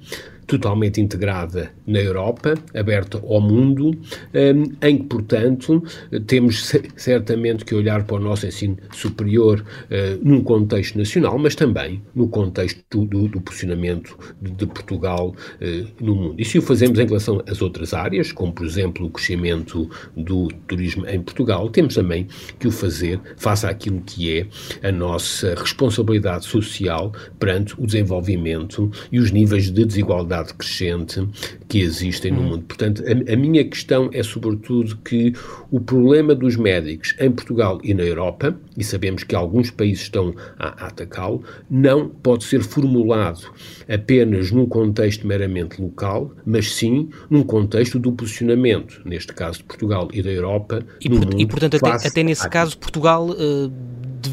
totalmente 0.47 1.01
integrada 1.01 1.71
na 1.85 1.99
Europa, 1.99 2.55
aberta 2.73 3.17
ao 3.17 3.41
mundo, 3.41 3.91
hum, 3.91 4.63
em 4.81 4.97
que, 4.97 5.03
portanto, 5.05 5.83
temos 6.27 6.71
certamente 6.95 7.65
que 7.65 7.75
olhar 7.75 8.03
para 8.03 8.17
o 8.17 8.19
nosso 8.19 8.45
ensino 8.45 8.77
superior 8.93 9.63
hum, 9.91 10.19
num 10.21 10.43
contexto 10.43 10.97
nacional, 10.97 11.37
mas 11.37 11.55
também 11.55 12.01
no 12.13 12.27
contexto 12.27 13.05
do, 13.05 13.27
do 13.27 13.41
posicionamento 13.41 14.17
de, 14.41 14.65
Portugal 14.65 15.35
hum, 15.61 15.87
no 15.99 16.15
mundo. 16.15 16.35
E 16.37 16.45
se 16.45 16.57
o 16.57 16.61
fazemos 16.61 16.99
em 16.99 17.05
relação 17.05 17.41
às 17.47 17.61
outras 17.61 17.93
áreas, 17.93 18.31
como, 18.31 18.53
por 18.53 18.65
exemplo, 18.65 19.05
o 19.05 19.09
crescimento 19.09 19.89
do 20.15 20.47
turismo 20.67 21.07
em 21.07 21.21
Portugal, 21.21 21.69
temos 21.69 21.95
também 21.95 22.27
que 22.59 22.67
o 22.67 22.71
fazer 22.71 23.19
face 23.37 23.65
àquilo 23.65 24.01
que 24.01 24.39
é 24.39 24.87
a 24.87 24.91
nossa 24.91 25.55
responsabilidade 25.55 26.45
social 26.45 27.11
perante 27.39 27.73
o 27.77 27.85
desenvolvimento 27.85 28.91
e 29.11 29.19
os 29.19 29.31
níveis 29.31 29.71
de 29.71 29.85
desigualdade 29.85 30.35
desigualdade 30.36 30.54
crescente 30.54 31.27
que 31.68 31.80
existem 31.80 32.32
no 32.32 32.42
mundo. 32.42 32.63
Portanto, 32.63 33.04
a, 33.06 33.34
a, 33.34 33.36
minha 33.36 33.63
questão 33.63 34.10
é 34.13 34.22
sobretudo 34.22 34.98
que 34.98 35.34
o 35.72 35.80
problema 35.80 36.36
dos 36.36 36.56
médicos 36.56 37.15
em 37.20 37.32
Portugal 37.32 37.80
e 37.84 37.94
na 37.94 38.04
Europa, 38.04 38.58
e 38.77 38.84
sabemos 38.84 39.24
que 39.24 39.36
alguns 39.36 39.72
países 39.72 40.04
estão 40.04 40.34
a, 40.58 40.86
a 40.86 40.88
atacá-lo, 40.88 41.44
não 41.70 42.10
pode 42.10 42.44
ser 42.44 42.62
formulado 42.62 43.51
apenas 43.88 44.51
num 44.51 44.65
contexto 44.65 45.25
meramente 45.25 45.82
local, 45.82 46.32
mas 46.46 46.74
sim 46.74 47.10
num 47.30 47.44
contexto 47.44 48.00
do 48.00 48.12
posicionamento, 48.12 49.01
neste 49.06 49.34
caso 49.34 49.60
de 49.60 49.65
Portugal 49.65 50.10
e 50.13 50.22
da 50.22 50.32
Europa, 50.32 50.86
e, 51.01 51.10
por, 51.10 51.39
e 51.39 51.46
portanto, 51.46 51.75
até, 51.75 52.08
até, 52.08 52.24
nesse 52.24 52.48
caso, 52.50 52.77
Portugal. 52.77 53.30
Uh 53.30 53.72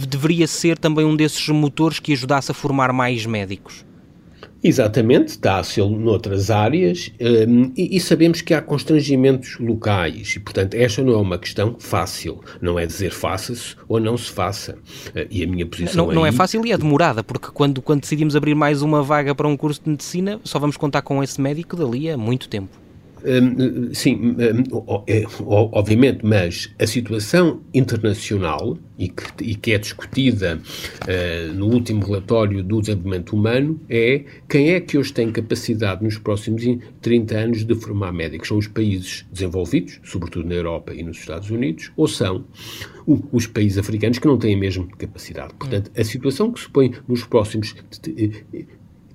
deveria 0.07 0.47
ser 0.47 0.79
também 0.79 1.05
um 1.05 1.15
desses 1.15 1.47
motores 1.49 1.99
que 1.99 2.15
ajudasse 2.15 2.51
a 2.51 2.55
formar 2.55 2.95
mais 2.95 3.27
médicos. 3.27 3.85
Exatamente, 4.63 5.29
está 5.29 5.59
a 5.59 5.65
ser 5.65 5.85
noutras 5.89 6.51
áreas 6.51 7.11
um, 7.21 7.73
e, 7.77 7.97
e, 7.97 8.01
sabemos 8.01 8.41
que 8.41 8.55
há 8.55 8.63
constrangimentos 8.63 9.59
locais 9.59 10.35
e, 10.37 10.41
portanto, 10.41 10.75
esta 10.75 11.03
não 11.03 11.15
é 11.15 11.17
uma 11.17 11.39
questão 11.39 11.77
fácil. 11.79 12.41
Não 12.61 12.79
é 12.79 12.87
dizer 12.87 13.11
faça-se 13.11 13.75
ou 13.89 13.99
não 13.99 14.17
se 14.17 14.31
faça. 14.31 14.75
Uh, 14.75 15.27
e 15.31 15.43
a 15.43 15.47
minha 15.47 15.67
posição 15.67 16.07
Não, 16.07 16.15
não 16.15 16.25
aí... 16.25 16.29
é 16.29 16.33
fácil 16.33 16.65
e 16.65 16.73
é 16.73 16.79
demorada, 16.79 17.25
porque 17.25 17.49
quando, 17.53 17.83
quando 17.83 18.03
decidimos 18.03 18.37
abrir 18.37 18.55
mais 18.55 18.83
uma 18.83 19.03
vaga 19.03 19.35
para 19.35 19.49
um 19.49 19.57
curso 19.57 19.83
de 19.83 19.91
medicina, 19.91 20.41
só 20.45 20.59
vamos 20.59 20.77
contar 20.77 21.03
com 21.03 21.23
esse 21.23 21.41
médico 21.41 21.77
dali 21.77 22.11
a 22.11 22.17
muito 22.17 22.49
tempo. 22.49 22.82
Um, 23.25 23.95
sim, 23.95 24.17
um, 24.17 25.05
é, 25.07 25.25
obviamente, 25.47 26.25
mas 26.25 26.73
a 26.79 26.87
situação 26.87 27.61
internacional 27.73 28.77
e 28.99 29.09
que, 29.09 29.45
e 29.45 29.55
que 29.55 29.73
é 29.73 29.79
discutida 29.79 30.61
uh, 31.03 31.53
no 31.55 31.67
último 31.67 32.05
relatório 32.05 32.63
do 32.63 32.81
desenvolvimento 32.81 33.35
humano 33.35 33.81
é 33.89 34.25
quem 34.49 34.71
é 34.71 34.81
que 34.81 34.99
hoje 34.99 35.13
tem 35.13 35.31
capacidade 35.31 36.03
nos 36.03 36.19
próximos 36.19 36.63
30 37.01 37.37
anos 37.37 37.65
de 37.65 37.75
formar 37.75 38.13
médicos? 38.13 38.49
São 38.49 38.59
os 38.59 38.69
países 38.69 39.25
desenvolvidos, 39.33 40.01
sobretudo 40.05 40.49
na 40.49 40.55
Europa 40.55 40.93
e 40.95 41.03
nos 41.03 41.19
Estados 41.19 41.51
Unidos, 41.51 41.93
ou 41.97 42.09
são 42.09 42.45
os 43.07 43.47
países 43.47 43.79
africanos 43.79 44.19
que 44.19 44.27
não 44.27 44.39
têm 44.39 44.55
a 44.55 44.59
mesma 44.59 44.87
capacidade? 44.99 45.55
Portanto, 45.55 45.91
a 45.97 46.05
situação 46.05 46.53
que 46.53 46.61
se 46.61 46.69
põe 46.69 46.93
nos 47.09 47.25
próximos 47.25 47.75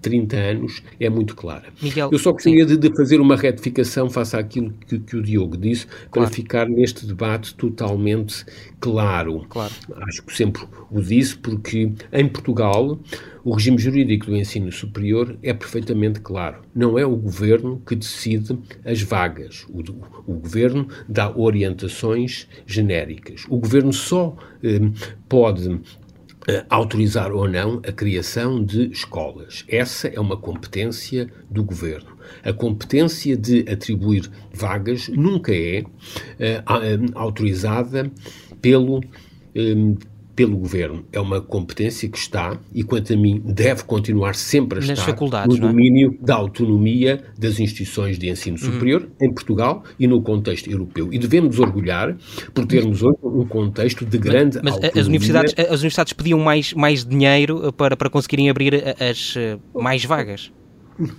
30 0.08 0.38
anos 0.38 0.84
é 1.00 1.10
muito 1.10 1.36
clara. 1.36 1.66
Miguel, 1.82 2.10
Eu 2.12 2.20
só 2.20 2.32
gostaria 2.32 2.66
de, 2.66 2.78
de, 2.78 2.96
fazer 2.96 3.20
uma 3.20 3.36
retificação 3.36 4.10
face 4.10 4.36
àquilo 4.36 4.74
que, 4.88 4.98
que 5.00 5.18
o 5.18 5.22
Diogo 5.22 5.58
disse, 5.58 5.86
claro. 5.86 6.10
para 6.12 6.28
ficar 6.28 6.70
neste 6.70 7.06
debate 7.06 7.54
totalmente 7.56 8.46
claro. 8.80 9.46
claro. 9.50 9.74
Acho 10.08 10.24
que 10.24 10.36
sempre 10.36 10.64
o 10.90 11.02
disse, 11.02 11.38
porque 11.38 11.92
em 12.12 12.28
Portugal 12.28 13.00
o 13.44 13.54
regime 13.54 13.78
jurídico 13.78 14.28
do 14.28 14.36
ensino 14.36 14.72
superior 14.72 15.38
é 15.42 15.54
perfeitamente 15.54 16.20
claro. 16.20 16.62
Não 16.74 16.98
é 16.98 17.06
o 17.06 17.16
governo 17.16 17.82
que 17.86 17.96
decide 17.96 18.58
as 18.84 19.02
vagas. 19.02 19.66
O, 19.70 19.80
o 20.30 20.34
governo 20.34 20.88
dá 21.08 21.36
orientações 21.36 22.48
genéricas. 22.66 23.46
O 23.50 23.58
governo 23.58 23.94
só 23.94 24.36
eh, 24.64 24.80
pode 25.30 25.80
autorizar 26.70 27.32
ou 27.32 27.48
não 27.48 27.82
a 27.88 27.92
criação 27.92 28.64
de 28.64 28.90
escolas. 28.92 29.66
Essa 29.68 30.08
é 30.08 30.20
uma 30.20 30.38
competência 30.38 31.30
do 31.50 31.64
governo. 31.64 32.18
A 32.44 32.54
competência 32.54 33.36
de 33.36 33.66
atribuir 33.70 34.30
vagas 34.54 35.10
nunca 35.10 35.54
é 35.54 35.82
uh, 35.82 37.12
autorizada 37.16 38.10
pelo 38.62 39.02
um, 39.56 39.96
pelo 40.38 40.56
governo. 40.56 41.04
É 41.12 41.20
uma 41.20 41.42
competência 41.42 42.08
que 42.08 42.18
está, 42.18 42.60
e 42.72 42.84
quanto 42.84 43.12
a 43.12 43.18
mim, 43.18 43.42
deve 43.44 43.84
continuar 43.84 44.36
sempre 44.36 44.78
a 44.78 44.86
Nas 44.86 45.00
estar 45.00 45.48
no 45.48 45.56
é? 45.56 45.60
domínio 45.60 46.16
é? 46.22 46.26
da 46.26 46.36
autonomia 46.36 47.24
das 47.36 47.60
instituições 47.60 48.20
de 48.20 48.30
ensino 48.30 48.56
superior 48.56 49.02
uhum. 49.02 49.28
em 49.28 49.34
Portugal 49.34 49.84
e 50.00 50.06
no 50.06 50.22
contexto 50.22 50.70
europeu. 50.70 51.10
E 51.12 51.18
devemos 51.18 51.60
orgulhar 51.60 52.16
por 52.54 52.68
termos 52.68 53.02
hoje 53.02 53.18
um 53.24 53.48
contexto 53.48 54.06
de 54.06 54.18
grande 54.20 54.60
mas, 54.64 54.78
mas 54.80 54.96
as 54.96 55.08
universidades 55.08 55.56
as 55.58 55.80
universidades 55.80 56.14
pediam 56.14 56.40
mais 56.40 56.72
mais 56.74 57.04
dinheiro 57.04 57.74
para 57.74 57.98
para 57.98 58.10
conseguirem 58.10 58.48
abrir 58.48 58.76
as 59.00 59.34
mais 59.74 60.06
vagas. 60.06 60.52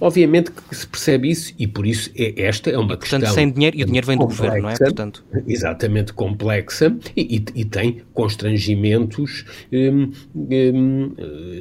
Obviamente 0.01 0.51
que 0.51 0.75
se 0.75 0.87
percebe 0.87 1.31
isso 1.31 1.55
e 1.59 1.67
por 1.67 1.87
isso 1.87 2.11
é, 2.17 2.43
esta 2.43 2.71
é 2.71 2.77
uma 2.77 2.95
e, 2.95 2.97
portanto, 2.97 3.21
questão. 3.21 3.35
sem 3.35 3.51
dinheiro, 3.51 3.77
e 3.77 3.83
o 3.83 3.87
dinheiro 3.87 4.07
vem 4.07 4.19
complexa, 4.19 4.43
do 4.43 4.47
governo, 4.47 4.69
não 4.69 4.75
é? 4.75 4.77
Portanto. 4.77 5.25
Exatamente, 5.47 6.13
complexa 6.13 6.97
e, 7.17 7.37
e, 7.37 7.61
e 7.61 7.65
tem 7.65 8.03
constrangimentos 8.13 9.45
hum, 9.73 10.11
hum, 10.35 11.15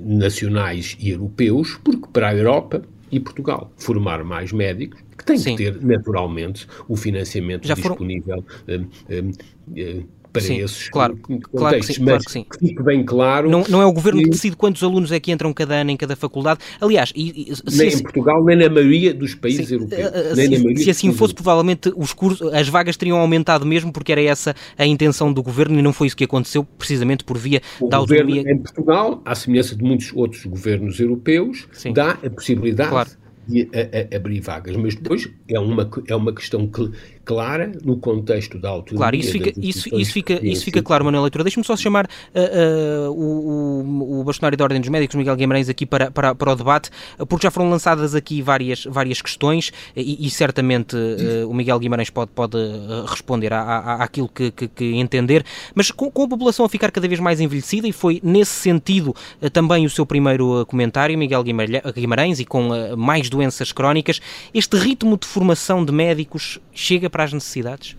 nacionais 0.03 0.97
e 0.99 1.11
europeus, 1.11 1.79
porque 1.83 2.07
para 2.11 2.29
a 2.29 2.35
Europa 2.35 2.81
e 3.11 3.19
Portugal 3.19 3.71
formar 3.77 4.23
mais 4.23 4.51
médicos, 4.51 4.99
que 5.17 5.23
tem 5.23 5.37
Sim. 5.37 5.55
que 5.55 5.63
ter 5.63 5.81
naturalmente 5.81 6.67
o 6.87 6.95
financiamento 6.95 7.67
Já 7.67 7.75
disponível 7.75 8.43
hum, 8.67 8.87
hum 9.09 10.03
para 10.37 10.47
sim, 10.47 10.59
esses 10.59 10.89
claro. 10.89 11.17
Claro 11.55 11.79
que 11.79 11.85
sim, 11.85 12.03
claro 12.03 12.23
que 12.23 12.31
sim. 12.31 12.43
Que 12.43 12.67
fique 12.67 12.83
bem 12.83 13.03
claro. 13.03 13.49
Não, 13.49 13.63
não 13.69 13.81
é 13.81 13.85
o 13.85 13.91
governo 13.91 14.21
que 14.21 14.29
decide 14.29 14.55
quantos 14.55 14.83
alunos 14.83 15.11
é 15.11 15.19
que 15.19 15.31
entram 15.31 15.51
cada 15.53 15.75
ano 15.75 15.91
em 15.91 15.97
cada 15.97 16.15
faculdade. 16.15 16.59
Aliás, 16.79 17.11
e, 17.15 17.53
se, 17.55 17.77
nem 17.77 17.93
em 17.93 18.03
Portugal, 18.03 18.43
nem 18.43 18.57
na 18.57 18.69
maioria 18.69 19.13
dos 19.13 19.35
países 19.35 19.67
sim, 19.67 19.75
europeus. 19.75 20.09
Uh, 20.09 20.75
se, 20.75 20.83
se 20.83 20.89
assim 20.89 21.13
fosse, 21.13 21.33
provavelmente 21.33 21.91
os 21.95 22.13
cursos, 22.13 22.53
as 22.53 22.67
vagas 22.67 22.97
teriam 22.97 23.17
aumentado 23.17 23.65
mesmo, 23.65 23.91
porque 23.91 24.11
era 24.11 24.21
essa 24.21 24.55
a 24.77 24.85
intenção 24.85 25.31
do 25.31 25.41
governo 25.41 25.79
e 25.79 25.81
não 25.81 25.93
foi 25.93 26.07
isso 26.07 26.17
que 26.17 26.23
aconteceu, 26.23 26.63
precisamente 26.63 27.23
por 27.23 27.37
via 27.37 27.61
o 27.79 27.87
da 27.87 27.97
autonomia. 27.97 28.43
Em 28.47 28.57
Portugal, 28.57 29.21
à 29.25 29.35
semelhança 29.35 29.75
de 29.75 29.83
muitos 29.83 30.11
outros 30.13 30.45
governos 30.45 30.99
europeus, 30.99 31.67
sim. 31.71 31.93
dá 31.93 32.11
a 32.11 32.29
possibilidade. 32.29 32.89
Claro 32.89 33.09
de 33.47 33.69
a, 33.73 34.15
a, 34.15 34.17
abrir 34.17 34.41
vagas, 34.41 34.75
mas 34.75 34.95
depois 34.95 35.29
é 35.47 35.59
uma, 35.59 35.89
é 36.07 36.15
uma 36.15 36.33
questão 36.33 36.67
que, 36.67 36.91
clara 37.27 37.73
no 37.83 37.97
contexto 37.97 38.57
da 38.57 38.69
autonomia. 38.69 38.97
Claro, 38.99 39.15
isso 39.17 39.31
fica, 39.33 39.53
isso, 39.57 39.93
isso 39.93 40.13
fica, 40.13 40.39
isso 40.41 40.63
fica 40.63 40.81
claro, 40.81 41.03
Manuel 41.03 41.23
Leitura. 41.23 41.43
Deixe-me 41.43 41.65
só 41.65 41.75
chamar 41.75 42.05
uh, 42.05 43.09
uh, 43.09 43.11
o, 43.11 44.21
o 44.21 44.23
bastonário 44.23 44.57
da 44.57 44.63
Ordem 44.63 44.79
dos 44.79 44.89
Médicos, 44.89 45.13
Miguel 45.13 45.35
Guimarães, 45.35 45.67
aqui 45.67 45.85
para, 45.85 46.09
para, 46.09 46.33
para 46.33 46.53
o 46.53 46.55
debate, 46.55 46.89
porque 47.27 47.45
já 47.45 47.51
foram 47.51 47.69
lançadas 47.69 48.15
aqui 48.15 48.41
várias, 48.41 48.85
várias 48.85 49.21
questões 49.21 49.73
e, 49.93 50.25
e 50.25 50.29
certamente 50.29 50.95
uh, 50.95 51.49
o 51.49 51.53
Miguel 51.53 51.77
Guimarães 51.79 52.09
pode, 52.09 52.31
pode 52.31 52.57
responder 53.05 53.51
à, 53.51 53.59
à, 53.59 54.03
àquilo 54.05 54.29
que, 54.29 54.49
que, 54.51 54.67
que, 54.69 54.95
entender, 54.95 55.43
mas 55.75 55.91
com, 55.91 56.09
com, 56.09 56.23
a 56.23 56.27
população 56.29 56.65
a 56.65 56.69
ficar 56.69 56.91
cada 56.91 57.09
vez 57.09 57.19
mais 57.19 57.41
envelhecida, 57.41 57.89
e 57.89 57.91
foi 57.91 58.21
nesse 58.23 58.53
sentido 58.53 59.13
também 59.51 59.85
o 59.85 59.89
seu 59.89 60.05
primeiro 60.05 60.65
comentário, 60.65 61.17
Miguel 61.17 61.43
Guimarães, 61.43 62.39
e 62.39 62.45
com 62.45 62.69
mais 62.95 63.29
doenças 63.29 63.73
crónicas, 63.73 64.21
este 64.53 64.77
ritmo 64.77 65.17
de 65.17 65.27
formação 65.27 65.83
de 65.83 65.91
médicos 65.91 66.61
chega 66.73 67.09
para 67.09 67.16
as 67.23 67.33
necessidades? 67.33 67.97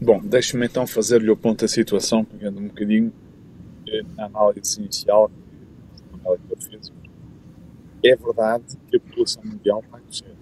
Bom, 0.00 0.20
deixe-me 0.24 0.66
então 0.66 0.86
fazer-lhe 0.86 1.30
o 1.30 1.36
ponto 1.36 1.60
da 1.60 1.68
situação, 1.68 2.24
pegando 2.24 2.58
um 2.58 2.68
bocadinho 2.68 3.12
na 4.16 4.26
análise 4.26 4.80
inicial 4.80 5.30
que 5.30 6.54
o 6.54 6.62
fez. 6.62 6.92
É 8.02 8.16
verdade 8.16 8.64
que 8.88 8.96
a 8.96 9.00
população 9.00 9.42
mundial 9.44 9.80
está 9.84 9.96
a 9.96 10.00
crescer. 10.00 10.36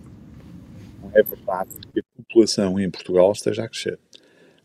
Não 1.03 1.11
é 1.15 1.23
verdade 1.23 1.71
que 1.93 2.01
a 2.01 2.03
população 2.17 2.79
em 2.79 2.91
Portugal 2.91 3.33
esteja 3.33 3.65
a 3.65 3.69
crescer. 3.69 3.99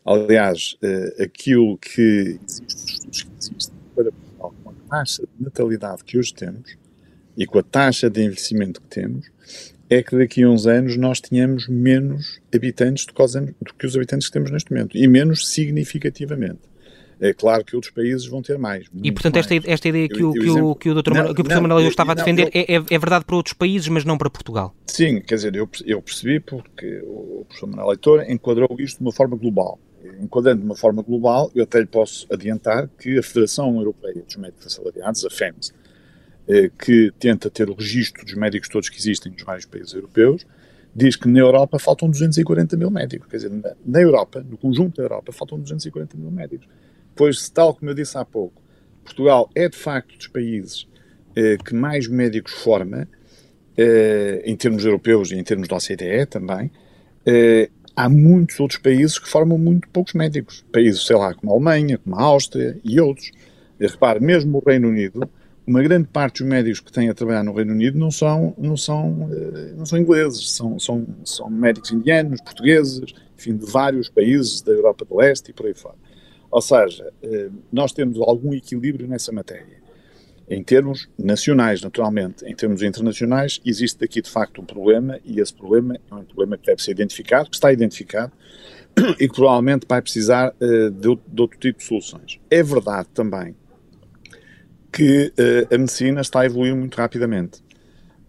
Aliás, 0.04 0.76
eh, 0.82 1.24
aquilo 1.24 1.78
que 1.78 2.38
existe, 2.46 3.08
os 3.08 3.16
estudos 3.16 3.22
que 3.22 3.30
existem 3.38 3.74
para 3.94 4.12
Portugal, 4.12 4.54
com 4.62 4.70
a 4.70 4.74
taxa 4.88 5.22
de 5.22 5.44
natalidade 5.44 6.04
que 6.04 6.18
hoje 6.18 6.34
temos 6.34 6.76
e 7.36 7.46
com 7.46 7.58
a 7.58 7.62
taxa 7.62 8.10
de 8.10 8.20
envelhecimento 8.20 8.80
que 8.82 8.88
temos, 8.88 9.30
é 9.88 10.02
que 10.02 10.16
daqui 10.16 10.42
a 10.42 10.48
uns 10.48 10.66
anos 10.66 10.96
nós 10.96 11.20
tenhamos 11.20 11.68
menos 11.68 12.40
habitantes 12.54 13.06
do 13.06 13.74
que 13.74 13.86
os 13.86 13.96
habitantes 13.96 14.28
que 14.28 14.32
temos 14.32 14.50
neste 14.50 14.72
momento, 14.72 14.96
e 14.96 15.06
menos 15.06 15.48
significativamente. 15.48 16.60
É 17.20 17.32
claro 17.32 17.64
que 17.64 17.76
outros 17.76 17.92
países 17.92 18.26
vão 18.26 18.42
ter 18.42 18.58
mais. 18.58 18.86
E, 19.02 19.12
portanto, 19.12 19.36
esta, 19.36 19.54
esta 19.54 19.88
ideia 19.88 20.08
que, 20.08 20.20
eu, 20.20 20.30
o, 20.30 20.32
que, 20.32 20.50
o, 20.50 20.74
que 20.74 20.90
o, 20.90 20.94
doutor, 20.94 21.14
não, 21.14 21.34
que 21.34 21.40
o 21.40 21.44
professor 21.44 21.62
Manuel 21.62 21.88
estava 21.88 22.12
a 22.12 22.14
defender 22.14 22.44
não, 22.44 22.50
é, 22.52 22.94
é, 22.94 22.98
verdade 22.98 23.24
para 23.24 23.36
outros 23.36 23.54
países, 23.54 23.88
mas 23.88 24.04
não 24.04 24.18
para 24.18 24.28
Portugal. 24.28 24.74
Sim, 24.86 25.20
quer 25.20 25.36
dizer, 25.36 25.54
eu, 25.54 25.68
eu 25.86 26.02
percebi 26.02 26.40
porque 26.40 27.02
o 27.04 27.44
professor 27.46 27.68
Manuel 27.68 27.88
Leitor 27.88 28.24
enquadrou 28.28 28.76
isto 28.80 28.98
de 28.98 29.04
uma 29.04 29.12
forma 29.12 29.36
global. 29.36 29.78
Enquadrando 30.20 30.60
de 30.60 30.66
uma 30.66 30.76
forma 30.76 31.02
global, 31.02 31.50
eu 31.54 31.64
até 31.64 31.80
lhe 31.80 31.86
posso 31.86 32.26
adiantar 32.30 32.88
que 32.98 33.18
a 33.18 33.22
Federação 33.22 33.74
Europeia 33.76 34.22
dos 34.22 34.36
Médicos 34.36 34.66
Assalariados, 34.66 35.24
a 35.24 35.30
FEMS, 35.30 35.72
que 36.78 37.10
tenta 37.18 37.48
ter 37.48 37.70
o 37.70 37.74
registro 37.74 38.24
dos 38.24 38.34
médicos 38.34 38.68
todos 38.68 38.90
que 38.90 38.98
existem 38.98 39.32
nos 39.32 39.42
vários 39.42 39.64
países 39.64 39.94
europeus, 39.94 40.46
diz 40.94 41.16
que 41.16 41.28
na 41.28 41.40
Europa 41.40 41.78
faltam 41.78 42.08
240 42.08 42.76
mil 42.76 42.90
médicos. 42.90 43.28
Quer 43.28 43.36
dizer, 43.36 43.52
na, 43.84 44.00
Europa, 44.00 44.44
no 44.48 44.56
conjunto 44.56 44.96
da 44.96 45.02
Europa, 45.02 45.32
faltam 45.32 45.58
240 45.58 46.16
mil 46.16 46.30
médicos. 46.30 46.68
Pois, 47.16 47.48
tal 47.48 47.74
como 47.74 47.90
eu 47.90 47.94
disse 47.94 48.16
há 48.16 48.24
pouco, 48.24 48.62
Portugal 49.02 49.50
é 49.54 49.68
de 49.68 49.76
facto 49.76 50.16
dos 50.16 50.28
países 50.28 50.86
eh, 51.34 51.56
que 51.56 51.74
mais 51.74 52.06
médicos 52.06 52.52
forma, 52.52 53.08
eh, 53.76 54.42
em 54.44 54.56
termos 54.56 54.84
europeus 54.84 55.32
e 55.32 55.34
em 55.34 55.42
termos 55.42 55.66
da 55.66 55.76
OCDE 55.76 56.26
também. 56.26 56.70
Eh, 57.26 57.68
há 57.96 58.08
muitos 58.08 58.58
outros 58.60 58.80
países 58.80 59.18
que 59.18 59.28
formam 59.28 59.58
muito 59.58 59.88
poucos 59.88 60.14
médicos. 60.14 60.64
Países, 60.72 61.04
sei 61.04 61.16
lá, 61.16 61.34
como 61.34 61.52
a 61.52 61.54
Alemanha, 61.54 61.98
como 61.98 62.16
a 62.16 62.22
Áustria 62.22 62.78
e 62.84 63.00
outros. 63.00 63.30
Repare, 63.80 64.20
mesmo 64.20 64.58
o 64.58 64.62
Reino 64.64 64.88
Unido 64.88 65.28
uma 65.66 65.82
grande 65.82 66.08
parte 66.08 66.42
dos 66.42 66.48
médicos 66.48 66.80
que 66.80 66.92
têm 66.92 67.08
a 67.08 67.14
trabalhar 67.14 67.42
no 67.42 67.52
Reino 67.52 67.72
Unido 67.72 67.98
não 67.98 68.10
são, 68.10 68.54
não 68.58 68.76
são, 68.76 69.28
eh, 69.32 69.72
não 69.76 69.86
são 69.86 69.98
ingleses, 69.98 70.50
são, 70.50 70.78
são, 70.78 71.06
são 71.24 71.48
médicos 71.48 71.90
indianos, 71.90 72.40
portugueses, 72.42 73.14
enfim, 73.36 73.56
de 73.56 73.64
vários 73.64 74.08
países 74.08 74.60
da 74.60 74.72
Europa 74.72 75.04
do 75.04 75.16
Leste 75.16 75.50
e 75.50 75.54
por 75.54 75.66
aí 75.66 75.74
fora. 75.74 75.96
Ou 76.50 76.60
seja, 76.60 77.10
eh, 77.22 77.48
nós 77.72 77.92
temos 77.92 78.20
algum 78.20 78.52
equilíbrio 78.52 79.08
nessa 79.08 79.32
matéria. 79.32 79.82
Em 80.46 80.62
termos 80.62 81.08
nacionais, 81.18 81.80
naturalmente, 81.80 82.44
em 82.44 82.54
termos 82.54 82.82
internacionais, 82.82 83.58
existe 83.64 84.04
aqui 84.04 84.20
de 84.20 84.28
facto 84.28 84.60
um 84.60 84.64
problema 84.66 85.18
e 85.24 85.40
esse 85.40 85.54
problema 85.54 85.98
é 86.10 86.14
um 86.14 86.24
problema 86.24 86.58
que 86.58 86.66
deve 86.66 86.82
ser 86.82 86.90
identificado, 86.90 87.48
que 87.48 87.56
está 87.56 87.72
identificado 87.72 88.30
e 89.18 89.26
que 89.26 89.34
provavelmente 89.34 89.86
vai 89.88 90.02
precisar 90.02 90.54
de, 90.60 90.90
de 90.90 91.40
outro 91.40 91.58
tipo 91.58 91.78
de 91.78 91.84
soluções. 91.84 92.38
É 92.50 92.62
verdade 92.62 93.08
também 93.14 93.56
que 94.94 95.32
uh, 95.36 95.74
a 95.74 95.76
medicina 95.76 96.20
está 96.20 96.42
a 96.42 96.46
evoluir 96.46 96.74
muito 96.74 96.94
rapidamente. 96.94 97.58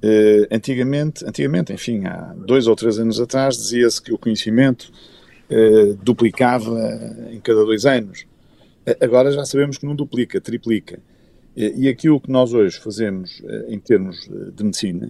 Uh, 0.03 0.47
antigamente, 0.51 1.23
antigamente, 1.23 1.71
enfim, 1.71 2.05
há 2.05 2.33
dois 2.35 2.65
ou 2.65 2.75
três 2.75 2.97
anos 2.97 3.19
atrás, 3.19 3.55
dizia-se 3.55 4.01
que 4.01 4.11
o 4.11 4.17
conhecimento 4.17 4.91
uh, 5.51 5.93
duplicava 6.03 6.75
em 7.31 7.39
cada 7.39 7.63
dois 7.63 7.85
anos. 7.85 8.25
Agora 8.99 9.31
já 9.31 9.45
sabemos 9.45 9.77
que 9.77 9.85
não 9.85 9.95
duplica, 9.95 10.41
triplica. 10.41 10.99
E 11.57 11.87
aquilo 11.87 12.19
que 12.19 12.29
nós 12.29 12.53
hoje 12.53 12.77
fazemos 12.77 13.41
em 13.69 13.79
termos 13.79 14.29
de 14.53 14.63
medicina, 14.63 15.09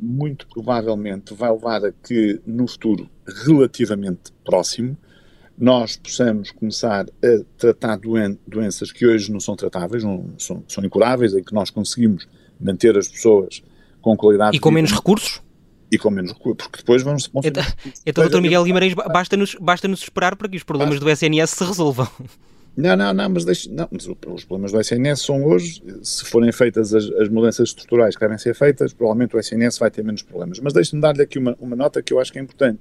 muito 0.00 0.46
provavelmente 0.46 1.34
vai 1.34 1.50
levar 1.50 1.84
a 1.84 1.90
que 1.90 2.38
no 2.46 2.68
futuro 2.68 3.10
relativamente 3.26 4.30
próximo 4.44 4.96
nós 5.56 5.96
possamos 5.96 6.50
começar 6.50 7.06
a 7.06 7.44
tratar 7.56 7.96
doen 7.96 8.36
doenças 8.46 8.90
que 8.90 9.06
hoje 9.06 9.30
não 9.30 9.40
são 9.40 9.54
tratáveis, 9.54 10.02
não 10.02 10.30
são, 10.36 10.64
são 10.66 10.84
incuráveis, 10.84 11.32
e 11.32 11.42
que 11.42 11.54
nós 11.54 11.70
conseguimos 11.70 12.26
manter 12.60 12.96
as 12.98 13.08
pessoas 13.08 13.62
com 14.00 14.16
qualidade 14.16 14.56
E 14.56 14.60
com 14.60 14.70
menos 14.70 14.92
recursos? 14.92 15.40
E 15.90 15.98
com 15.98 16.10
menos 16.10 16.32
recursos, 16.32 16.66
porque 16.66 16.78
depois 16.78 17.02
vamos... 17.02 17.28
vamos 17.28 17.46
então, 17.46 17.62
então 18.04 18.28
Dr. 18.28 18.40
Miguel 18.40 18.64
Guimarães, 18.64 18.94
basta-nos 18.94 19.54
basta 19.60 19.86
-nos 19.86 20.02
esperar 20.02 20.34
para 20.34 20.48
que 20.48 20.56
os 20.56 20.64
problemas 20.64 20.98
do 20.98 21.08
SNS 21.08 21.50
se 21.50 21.64
resolvam. 21.64 22.08
Não, 22.76 22.96
não, 22.96 23.14
não, 23.14 23.28
mas, 23.28 23.44
deixe, 23.44 23.70
não, 23.70 23.86
mas 23.88 24.04
os 24.04 24.44
problemas 24.44 24.72
do 24.72 24.80
SNS 24.80 25.20
são 25.20 25.44
hoje, 25.44 25.80
se 26.02 26.24
forem 26.24 26.50
feitas 26.50 26.92
as, 26.92 27.04
as, 27.04 27.28
mudanças 27.28 27.68
estruturais 27.68 28.16
que 28.16 28.20
devem 28.20 28.36
ser 28.36 28.52
feitas, 28.52 28.92
provavelmente 28.92 29.36
o 29.36 29.38
SNS 29.38 29.78
vai 29.78 29.92
ter 29.92 30.02
menos 30.02 30.22
problemas. 30.22 30.58
Mas 30.58 30.72
deixe-me 30.72 31.00
dar-lhe 31.00 31.22
aqui 31.22 31.38
uma, 31.38 31.56
uma 31.60 31.76
nota 31.76 32.02
que 32.02 32.12
eu 32.12 32.18
acho 32.18 32.32
que 32.32 32.38
é 32.40 32.42
importante. 32.42 32.80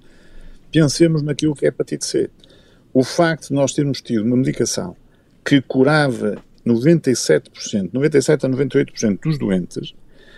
Pensemos 0.72 1.22
naquilo 1.22 1.54
que 1.54 1.66
é 1.66 1.68
hepatite 1.68 2.08
C 2.08 2.28
o 2.94 3.04
facto 3.04 3.48
de 3.50 3.54
nós 3.54 3.74
termos 3.74 4.02
tido 4.02 4.24
uma 4.24 4.38
medicação 4.38 4.96
que 5.44 5.62
curava 5.62 6.38
97%, 6.66 7.92
97% 7.92 8.44
a 8.44 8.50
98% 8.50 9.20
dos 9.22 9.38
doentes, 9.38 9.94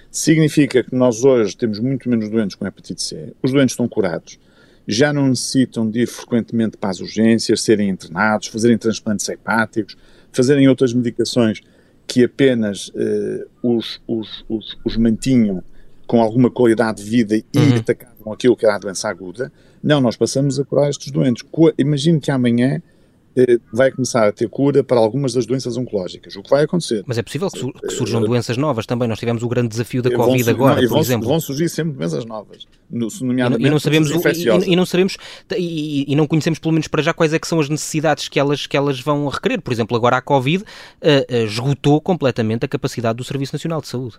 significa 0.10 0.84
que 0.84 0.96
nós 0.96 1.24
hoje 1.24 1.56
temos 1.56 1.80
muito 1.80 2.10
menos 2.10 2.30
doentes 2.30 2.56
com 2.56 2.66
hepatite 2.66 3.02
C, 3.02 3.34
os 3.44 3.52
doentes 3.52 3.74
estão 3.74 3.88
curados, 3.88 4.40
já 4.88 5.12
não 5.12 5.28
necessitam 5.28 5.90
de 5.90 6.02
ir 6.02 6.08
frequentemente 6.08 6.78
para 6.78 6.92
as 6.92 7.00
urgências, 7.00 7.62
serem 7.62 7.90
internados, 7.90 8.48
fazerem 8.48 8.78
transplantes 8.78 9.28
hepáticos, 9.28 9.98
fazerem 10.32 10.68
outras 10.68 10.94
medicações 10.94 11.62
que 12.08 12.24
apenas 12.24 12.90
uh, 12.90 13.48
os, 13.64 14.00
os, 14.08 14.46
os, 14.48 14.78
os, 14.84 14.96
mantinham 14.96 15.64
com 16.06 16.22
alguma 16.22 16.52
qualidade 16.52 17.04
de 17.04 17.10
vida 17.10 17.36
e 17.36 17.44
uhum. 17.56 17.78
atacavam 17.78 18.15
aquilo 18.32 18.56
que 18.56 18.66
era 18.66 18.76
a 18.76 18.80
doença 18.80 19.08
aguda. 19.10 19.52
Não, 19.84 20.02
nós 20.02 20.16
passamos 20.16 20.60
a 20.60 20.66
curar 20.66 20.90
estes 20.90 21.12
doentes. 21.12 21.44
Imagino 21.78 22.20
que 22.20 22.32
amanhã 22.32 22.82
eh, 23.38 23.60
vai 23.72 23.92
começar 23.92 24.26
a 24.26 24.32
ter 24.32 24.48
cura 24.48 24.82
para 24.82 24.98
algumas 24.98 25.34
das 25.34 25.46
doenças 25.46 25.76
oncológicas. 25.76 26.38
O 26.38 26.42
que 26.42 26.50
vai 26.50 26.64
acontecer? 26.64 27.04
Mas 27.06 27.18
é 27.18 27.22
possível 27.22 27.50
que, 27.50 27.72
que 27.74 27.90
surjam 27.90 28.22
uh, 28.22 28.26
doenças 28.26 28.56
novas 28.56 28.86
também. 28.86 29.10
Nós 29.10 29.20
tivemos 29.20 29.44
o 29.44 29.50
grande 29.50 29.68
desafio 29.68 30.02
da 30.02 30.10
Covid 30.10 30.50
agora, 30.50 30.82
não, 30.82 30.88
por 30.88 31.00
exemplo. 31.00 31.28
Vão 31.28 31.42
surgir 31.42 31.68
sempre 31.68 31.98
doenças 31.98 32.24
novas, 32.24 32.66
no, 32.90 33.10
nomeadamente 33.22 33.68
e, 33.68 33.70
não 33.70 33.78
sabemos 33.78 34.10
e, 34.10 34.72
e, 34.72 34.76
não 34.76 34.86
sabemos 34.86 35.18
e, 35.58 36.14
e, 36.14 36.16
não 36.16 36.28
conhecemos 36.28 36.60
pelo 36.60 36.72
menos 36.72 36.88
para 36.88 37.04
já 37.04 37.14
quais 37.14 37.34
é 37.34 37.40
que 37.40 37.48
são 37.48 37.60
as 37.60 37.68
necessidades 37.68 38.30
que 38.30 38.40
elas 38.40 38.68
que 38.68 38.78
elas 38.78 39.02
vão 39.02 39.28
requerer. 39.28 39.60
Por 39.62 39.74
exemplo, 39.74 39.98
agora 39.98 40.16
a 40.16 40.22
Covid 40.22 40.64
uh, 40.64 40.66
uh, 40.66 41.36
esgotou 41.44 42.00
completamente 42.00 42.64
a 42.64 42.70
capacidade 42.70 43.18
do 43.18 43.24
Serviço 43.26 43.54
Nacional 43.54 43.82
de 43.82 43.90
Saúde. 43.90 44.16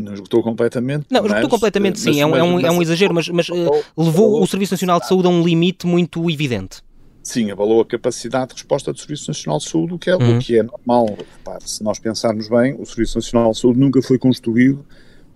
Não 0.00 0.14
esgotou 0.14 0.42
completamente. 0.42 1.06
Não, 1.10 1.20
esgotou 1.20 1.42
mas, 1.42 1.50
completamente 1.50 2.00
sim, 2.00 2.10
mas, 2.10 2.18
é, 2.18 2.26
um, 2.26 2.36
é, 2.36 2.42
um, 2.42 2.60
é 2.60 2.70
um 2.70 2.82
exagero, 2.82 3.14
mas, 3.14 3.28
mas 3.28 3.48
uh, 3.48 3.54
levou 3.96 4.42
o 4.42 4.46
Serviço 4.46 4.72
Nacional 4.72 5.00
de 5.00 5.06
Saúde 5.06 5.26
a 5.26 5.30
um 5.30 5.42
limite 5.42 5.86
muito 5.86 6.30
evidente. 6.30 6.82
Sim, 7.22 7.50
abalou 7.50 7.82
a 7.82 7.84
capacidade 7.84 8.48
de 8.48 8.54
resposta 8.54 8.92
do 8.92 8.98
Serviço 8.98 9.30
Nacional 9.30 9.58
de 9.58 9.68
Saúde, 9.68 9.94
o 9.94 9.98
que 9.98 10.10
é, 10.10 10.16
uhum. 10.16 10.38
o 10.38 10.40
que 10.40 10.58
é 10.58 10.62
normal. 10.62 11.06
Repare, 11.36 11.68
se 11.68 11.84
nós 11.84 11.98
pensarmos 11.98 12.48
bem, 12.48 12.74
o 12.78 12.86
Serviço 12.86 13.18
Nacional 13.18 13.52
de 13.52 13.58
Saúde 13.58 13.78
nunca 13.78 14.00
foi 14.00 14.18
construído 14.18 14.84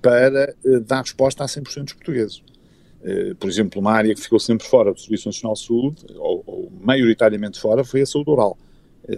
para 0.01 0.55
uh, 0.65 0.81
dar 0.81 1.03
resposta 1.03 1.45
a 1.45 1.47
100% 1.47 1.85
dos 1.85 1.93
portugueses. 1.93 2.43
Uh, 3.03 3.35
por 3.35 3.51
exemplo, 3.51 3.81
uma 3.81 3.93
área 3.93 4.15
que 4.15 4.21
ficou 4.21 4.41
sempre 4.41 4.67
fora 4.67 4.95
do 4.95 4.99
Serviço 4.99 5.29
Nacional 5.29 5.55
de 5.55 5.67
Saúde, 5.67 6.07
ou, 6.17 6.43
ou 6.47 6.73
maioritariamente 6.81 7.61
fora, 7.61 7.85
foi 7.85 8.01
a 8.01 8.07
saúde 8.07 8.31
oral. 8.31 8.57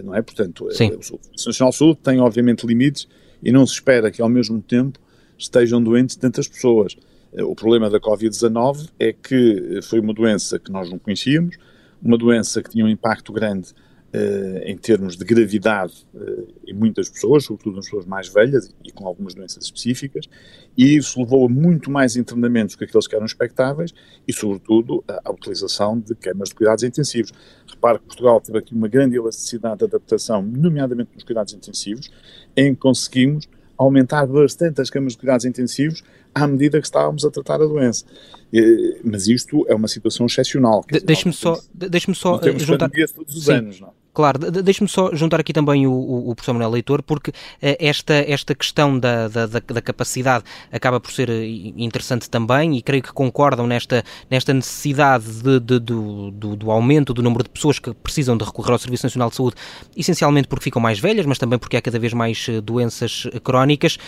Não 0.03 0.13
é? 0.13 0.21
Portanto, 0.21 0.65
o 0.65 0.71
Serviço 0.71 1.17
Nacional 1.45 1.71
de 1.71 1.77
Saúde 1.77 1.99
tem, 2.03 2.19
obviamente, 2.19 2.67
limites 2.67 3.07
e 3.41 3.51
não 3.51 3.65
se 3.65 3.73
espera 3.73 4.11
que, 4.11 4.21
ao 4.21 4.29
mesmo 4.29 4.61
tempo, 4.61 4.99
estejam 5.37 5.81
doentes 5.81 6.15
tantas 6.15 6.47
pessoas. 6.47 6.95
Eh, 7.33 7.43
o 7.43 7.55
problema 7.55 7.89
da 7.89 7.99
Covid-19 7.99 8.89
é 8.99 9.13
que 9.13 9.79
foi 9.83 9.99
uma 9.99 10.13
doença 10.13 10.59
que 10.59 10.71
nós 10.71 10.89
não 10.89 10.97
conhecíamos, 10.97 11.57
uma 12.01 12.17
doença 12.17 12.61
que 12.61 12.69
tinha 12.69 12.85
um 12.85 12.89
impacto 12.89 13.31
grande 13.33 13.73
uh, 14.13 14.63
em 14.63 14.77
termos 14.77 15.17
de 15.17 15.25
gravidade 15.25 16.05
uh, 16.13 16.47
em 16.65 16.73
muitas 16.73 17.09
pessoas, 17.09 17.45
sobretudo 17.45 17.75
nas 17.75 17.85
pessoas 17.85 18.05
mais 18.05 18.27
velhas 18.29 18.73
e 18.83 18.91
com 18.91 19.07
algumas 19.07 19.33
doenças 19.33 19.65
específicas, 19.65 20.25
e 20.77 20.95
isso 20.95 21.19
levou 21.19 21.45
a 21.45 21.49
muito 21.49 21.89
mais 21.89 22.15
internamentos 22.15 22.75
que 22.75 22.83
aqueles 22.83 23.07
que 23.07 23.15
eram 23.15 23.25
expectáveis 23.25 23.93
e, 24.27 24.33
sobretudo, 24.33 25.03
à 25.07 25.31
utilização 25.31 25.99
de 25.99 26.13
camas 26.15 26.49
de 26.49 26.55
cuidados 26.55 26.83
intensivos. 26.83 27.31
Repare 27.67 27.99
que 27.99 28.05
Portugal 28.05 28.39
teve 28.39 28.59
aqui 28.59 28.73
uma 28.73 28.87
grande 28.87 29.17
elasticidade 29.17 29.79
de 29.79 29.85
adaptação, 29.85 30.41
nomeadamente 30.41 31.11
nos 31.15 31.23
cuidados 31.23 31.53
intensivos, 31.53 32.09
em 32.55 32.73
que 32.73 32.79
conseguimos 32.79 33.47
aumentar 33.77 34.25
bastante 34.25 34.81
as 34.81 34.89
camas 34.89 35.13
de 35.13 35.19
cuidados 35.19 35.45
intensivos 35.45 36.03
à 36.33 36.47
medida 36.47 36.79
que 36.79 36.87
estávamos 36.87 37.23
a 37.25 37.31
tratar 37.31 37.61
a 37.61 37.65
doença. 37.65 38.05
Mas 39.03 39.27
isto 39.27 39.65
é 39.67 39.75
uma 39.75 39.87
situação 39.87 40.25
excepcional. 40.25 40.83
Deixe-me 41.03 41.33
só, 41.33 41.59
deixe 41.73 42.13
só 42.13 42.37
temos 42.37 42.63
juntar... 42.63 42.89
todos 43.15 43.35
os 43.35 43.45
Sim. 43.45 43.53
anos, 43.53 43.79
não? 43.79 43.91
Claro, 44.17 44.39
deixe-me 44.49 44.89
só 44.89 45.13
juntar 45.13 45.39
aqui 45.39 45.53
também 45.53 45.85
o, 45.85 45.91
o, 45.91 46.31
o 46.31 46.33
professor 46.33 46.53
Manuel 46.53 46.71
Leitor, 46.71 47.03
porque 47.03 47.31
eh, 47.61 47.77
esta, 47.79 48.15
esta 48.15 48.55
questão 48.55 48.97
da, 48.97 49.27
da, 49.27 49.45
da, 49.45 49.79
capacidade 49.79 50.43
acaba 50.71 50.99
por 50.99 51.11
ser 51.11 51.29
eh, 51.29 51.45
interessante 51.77 52.27
também 52.27 52.75
e 52.75 52.81
creio 52.81 53.03
que 53.03 53.13
concordam 53.13 53.67
nesta, 53.67 54.03
nesta 54.27 54.55
necessidade 54.55 55.43
de, 55.43 55.59
de, 55.59 55.79
do, 55.79 56.31
do, 56.31 56.55
do, 56.55 56.71
aumento 56.71 57.13
do 57.13 57.21
número 57.21 57.43
de 57.43 57.49
pessoas 57.51 57.77
que 57.77 57.93
precisam 57.93 58.35
de 58.35 58.43
recorrer 58.43 58.71
ao 58.71 58.79
Serviço 58.79 59.05
Nacional 59.05 59.29
de 59.29 59.35
Saúde, 59.35 59.55
essencialmente 59.95 60.47
porque 60.47 60.63
ficam 60.63 60.81
mais 60.81 60.99
velhas, 60.99 61.27
mas 61.27 61.37
também 61.37 61.59
porque 61.59 61.77
há 61.77 61.81
cada 61.83 61.99
vez 61.99 62.11
mais 62.11 62.47
eh, 62.49 62.59
doenças 62.59 63.27
crónicas. 63.43 63.99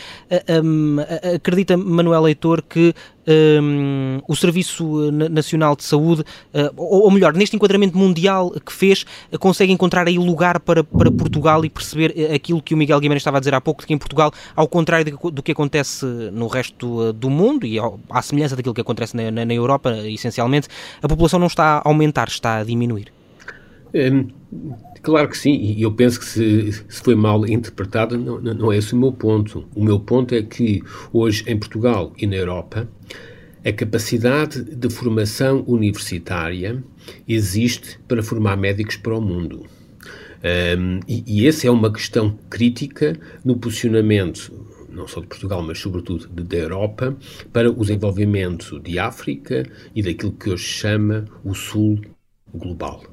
Um, 0.64 0.98
acredita, 1.36 1.78
Manuel 1.78 2.24
Leitor, 2.24 2.64
que 2.64 2.96
um, 3.30 4.22
o 4.28 4.36
Serviço 4.36 5.12
Nacional 5.12 5.76
de 5.76 5.84
Saúde, 5.84 6.22
uh, 6.22 6.74
ou, 6.76 7.04
ou, 7.04 7.12
melhor, 7.12 7.34
neste 7.34 7.56
enquadramento 7.56 7.98
mundial 7.98 8.52
que 8.52 8.74
fez, 8.74 9.06
uh, 9.32 9.38
consegue 9.38 9.72
encontrar 9.72 10.08
aí 10.08 10.18
lugar 10.18 10.60
para, 10.60 10.84
para 10.84 11.12
Portugal 11.12 11.64
e 11.64 11.70
perceber 11.70 12.32
aquilo 12.34 12.62
que 12.62 12.74
o 12.74 12.78
Miguel 12.78 13.00
Guimarães 13.00 13.22
estava 13.22 13.38
a 13.38 13.40
dizer 13.40 13.54
há 13.54 13.62
pouco, 13.62 13.82
de 13.82 13.88
que 13.88 13.94
em 13.94 13.98
Portugal, 13.98 14.32
ao 14.56 14.68
contrário 14.68 15.06
de, 15.06 15.32
do 15.32 15.44
que 15.44 15.52
acontece 15.52 16.06
no 16.06 16.48
resto 16.48 17.14
do 17.14 17.30
mundo 17.30 17.66
e 17.66 17.78
ao, 17.78 18.00
à 18.10 18.22
semelhança 18.22 18.56
daquilo 18.56 18.74
que 18.74 18.82
acontece 18.82 19.16
na, 19.16 19.30
na, 19.30 19.46
na 19.46 19.54
Europa, 19.54 19.96
essencialmente, 20.08 20.68
a 21.02 21.08
população 21.08 21.40
não 21.40 21.48
está 21.48 21.78
a 21.78 21.88
aumentar, 21.88 22.28
está 22.28 22.58
a 22.58 22.64
diminuir. 22.64 23.12
Claro 25.02 25.30
que 25.30 25.38
sim, 25.38 25.54
e 25.54 25.82
eu 25.82 25.92
penso 25.92 26.20
que 26.20 26.26
se, 26.26 26.72
se 26.72 27.02
foi 27.02 27.16
mal 27.16 27.46
interpretado, 27.48 28.18
não, 28.18 28.40
não 28.40 28.72
é 28.72 28.78
esse 28.78 28.94
o 28.94 28.98
meu 28.98 29.12
ponto. 29.12 29.66
O 29.76 29.84
meu 29.84 30.00
ponto 30.00 30.34
é 30.34 30.42
que 30.42 30.82
hoje 31.12 31.44
em 31.48 31.58
Portugal 31.58 32.14
e 32.18 32.26
na 32.26 32.36
Europa 32.36 32.88
a 33.66 33.74
capacidade 33.74 34.64
de 34.64 34.90
formação 34.90 35.64
universitária 35.68 36.82
existe 37.28 38.00
para 38.08 38.24
formar 38.24 38.56
médicos 38.56 38.96
para 38.98 39.18
o 39.18 39.22
mundo. 39.22 39.66
Um, 40.78 41.02
e, 41.08 41.24
e 41.28 41.48
essa 41.48 41.68
é 41.68 41.72
uma 41.72 41.92
questão 41.92 42.38
crítica 42.50 43.20
no 43.44 43.58
posicionamento 43.58 44.54
não 44.92 45.08
só 45.08 45.22
de 45.22 45.28
Portugal, 45.28 45.62
mas 45.62 45.80
sobretudo 45.80 46.28
da 46.28 46.58
Europa, 46.58 47.16
para 47.54 47.70
o 47.70 47.82
desenvolvimento 47.82 48.80
de 48.80 49.00
África 49.00 49.64
e 49.96 50.02
daquilo 50.02 50.32
que 50.32 50.50
hoje 50.50 50.64
chama 50.64 51.26
o 51.44 51.54
Sul 51.54 52.02
global. 52.54 53.04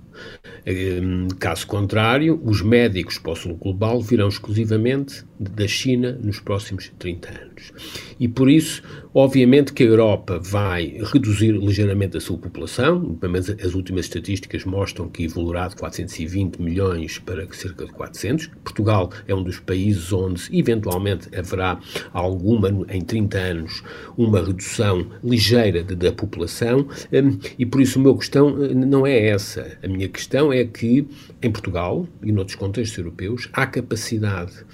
Hum, 0.67 1.29
caso 1.39 1.67
contrário, 1.67 2.41
os 2.45 2.63
médicos 2.63 3.19
para 3.19 3.33
o 3.33 3.37
sul 3.37 3.57
global 3.57 4.01
virão 4.01 4.29
exclusivamente 4.29 5.25
da 5.39 5.67
China 5.69 6.19
nos 6.23 6.41
próximos 6.41 6.91
30 6.99 7.29
anos. 7.29 7.73
E 8.19 8.27
por 8.27 8.51
isso, 8.51 8.83
obviamente 9.15 9.73
que 9.73 9.83
a 9.83 9.87
Europa 9.87 10.41
vai 10.43 10.99
reduzir 11.13 11.53
ligeiramente 11.53 12.17
a 12.17 12.21
sua 12.21 12.39
população, 12.39 13.15
pelo 13.15 13.33
menos 13.33 13.51
as 13.51 13.75
últimas 13.75 14.07
estatísticas 14.07 14.65
mostram 14.65 15.09
que 15.09 15.25
evoluirá 15.25 15.69
de 15.69 15.77
420 15.77 16.61
milhões 16.61 17.19
para 17.19 17.47
cerca 17.53 17.85
de 17.85 17.93
400. 17.93 18.47
Portugal 18.65 19.11
é 19.29 19.35
um 19.35 19.43
dos 19.43 19.61
países 19.61 20.13
onde 20.13 20.49
eventualmente 20.57 21.29
haverá 21.37 21.79
alguma, 22.13 22.69
em 22.89 23.01
30 23.03 23.39
anos, 23.39 23.83
uma 24.17 24.45
redução 24.45 25.07
ligeira 25.23 25.83
de, 25.83 25.95
da 25.95 26.13
população, 26.13 26.89
hum, 27.13 27.39
e 27.59 27.67
por 27.67 27.81
isso 27.81 27.99
a 27.99 28.03
minha 28.03 28.17
questão 28.17 28.49
hum, 28.49 28.87
não 28.87 29.07
é 29.07 29.29
essa. 29.29 29.79
A 29.83 29.89
minha 29.89 30.09
questão 30.09 30.53
é 30.53 30.65
que 30.65 31.07
em 31.43 31.51
Portugal 31.51 32.07
e 32.23 32.33
noutros 32.33 32.57
contextos 32.57 32.97
europeus 32.99 33.49
há 33.53 33.67
capacidade 33.67 34.65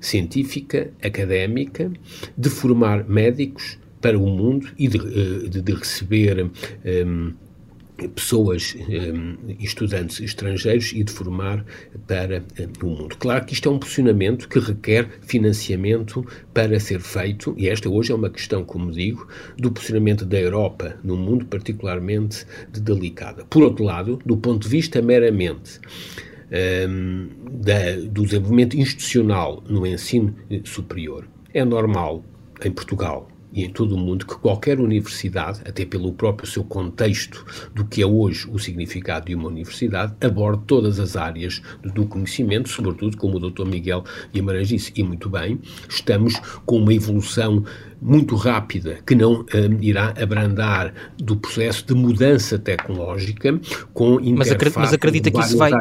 científica, 0.00 0.90
académica, 1.02 1.90
de 2.36 2.50
formar 2.50 3.08
médicos 3.08 3.78
para 4.00 4.18
o 4.18 4.26
mundo 4.26 4.68
e 4.78 4.88
de, 4.88 4.98
eh, 4.98 5.60
de, 5.60 5.72
receber 5.72 6.50
um, 6.84 7.32
pessoas, 8.14 8.74
um, 8.88 9.36
estudantes 9.58 10.20
estrangeiros 10.20 10.92
e 10.94 11.04
de 11.04 11.12
formar 11.12 11.64
para 12.06 12.42
um, 12.82 12.86
o 12.86 12.90
mundo. 12.90 13.16
Claro 13.18 13.44
que 13.44 13.52
isto 13.52 13.68
é 13.68 13.72
um 13.72 13.78
posicionamento 13.78 14.48
que 14.48 14.58
requer 14.58 15.08
financiamento 15.20 16.26
para 16.54 16.80
ser 16.80 17.00
feito, 17.00 17.54
e 17.58 17.68
esta 17.68 17.88
hoje 17.88 18.12
é 18.12 18.14
uma 18.14 18.30
questão, 18.30 18.64
como 18.64 18.90
digo, 18.90 19.28
do 19.56 19.70
posicionamento 19.70 20.24
da 20.24 20.38
Europa 20.38 20.96
no 21.04 21.16
mundo 21.16 21.44
particularmente 21.44 22.46
delicada. 22.72 23.44
Por 23.44 23.62
outro 23.62 23.84
lado, 23.84 24.18
do 24.24 24.36
ponto 24.36 24.62
de 24.62 24.68
vista 24.68 25.02
meramente 25.02 25.80
um, 26.50 27.28
da, 27.50 27.96
do 28.08 28.24
desenvolvimento 28.24 28.76
institucional 28.76 29.62
no 29.68 29.86
ensino 29.86 30.34
superior, 30.64 31.26
é 31.52 31.64
normal 31.64 32.24
em 32.64 32.70
Portugal 32.70 33.28
e 33.52 33.64
em 33.64 33.70
todo 33.70 33.94
o 33.94 33.98
mundo 33.98 34.26
que 34.26 34.36
qualquer 34.36 34.78
universidade, 34.78 35.60
até 35.66 35.84
pelo 35.84 36.12
próprio 36.12 36.48
seu 36.48 36.62
contexto 36.62 37.44
do 37.74 37.84
que 37.84 38.02
é 38.02 38.06
hoje 38.06 38.48
o 38.50 38.58
significado 38.58 39.26
de 39.26 39.34
uma 39.34 39.48
universidade, 39.48 40.14
aborde 40.20 40.62
todas 40.66 41.00
as 41.00 41.16
áreas 41.16 41.60
do 41.82 42.06
conhecimento, 42.06 42.68
sobretudo, 42.68 43.16
como 43.16 43.36
o 43.36 43.50
Dr. 43.50 43.66
Miguel 43.66 44.04
Guimarães 44.32 44.68
disse, 44.68 44.92
e 44.94 45.02
muito 45.02 45.28
bem, 45.28 45.58
estamos 45.88 46.34
com 46.64 46.78
uma 46.78 46.94
evolução 46.94 47.64
muito 48.00 48.34
rápida 48.34 48.98
que 49.06 49.14
não 49.14 49.44
um, 49.54 49.78
irá 49.80 50.14
abrandar 50.20 50.92
do 51.18 51.36
processo 51.36 51.86
de 51.86 51.94
mudança 51.94 52.58
tecnológica 52.58 53.60
com 53.92 54.18
mas, 54.36 54.50
acredita, 54.50 54.80
mas 54.80 54.92
acredita 54.92 55.30
que 55.30 55.40
isso 55.40 55.58
vai 55.58 55.72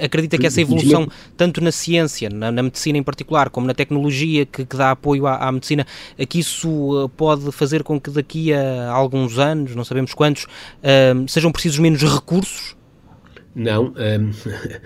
acredita 0.00 0.38
que 0.38 0.46
essa 0.46 0.60
evolução 0.60 1.08
tanto 1.36 1.60
na 1.60 1.72
ciência 1.72 2.30
na, 2.30 2.52
na 2.52 2.62
medicina 2.62 2.98
em 2.98 3.02
particular 3.02 3.50
como 3.50 3.66
na 3.66 3.74
tecnologia 3.74 4.46
que, 4.46 4.64
que 4.64 4.76
dá 4.76 4.92
apoio 4.92 5.26
à, 5.26 5.36
à, 5.36 5.50
medicina 5.50 5.86
que 6.28 6.38
isso 6.38 7.04
uh, 7.04 7.08
pode 7.08 7.50
fazer 7.50 7.82
com 7.82 8.00
que 8.00 8.10
daqui 8.10 8.52
a 8.52 8.90
alguns 8.90 9.38
anos 9.38 9.74
não 9.74 9.84
sabemos 9.84 10.14
quantos 10.14 10.44
uh, 10.44 11.28
sejam 11.28 11.50
precisos 11.50 11.78
menos 11.78 12.02
recursos 12.02 12.76
não. 13.54 13.92
Um, 14.04 14.30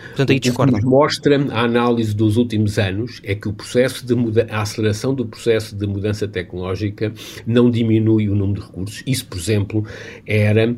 Portanto, 0.08 0.30
aí 0.30 0.38
discorda. 0.38 0.76
O 0.76 0.80
que 0.80 0.86
mostra 0.86 1.36
a 1.52 1.62
análise 1.62 2.14
dos 2.14 2.36
últimos 2.36 2.78
anos 2.78 3.20
é 3.24 3.34
que 3.34 3.48
o 3.48 3.52
processo 3.52 4.06
de 4.06 4.14
muda 4.14 4.46
a 4.50 4.62
aceleração 4.62 5.14
do 5.14 5.26
processo 5.26 5.74
de 5.74 5.86
mudança 5.86 6.28
tecnológica 6.28 7.12
não 7.46 7.70
diminui 7.70 8.28
o 8.28 8.34
número 8.34 8.60
de 8.60 8.66
recursos. 8.66 9.02
Isso, 9.06 9.26
por 9.26 9.38
exemplo, 9.38 9.84
era 10.26 10.70
uh, 10.70 10.76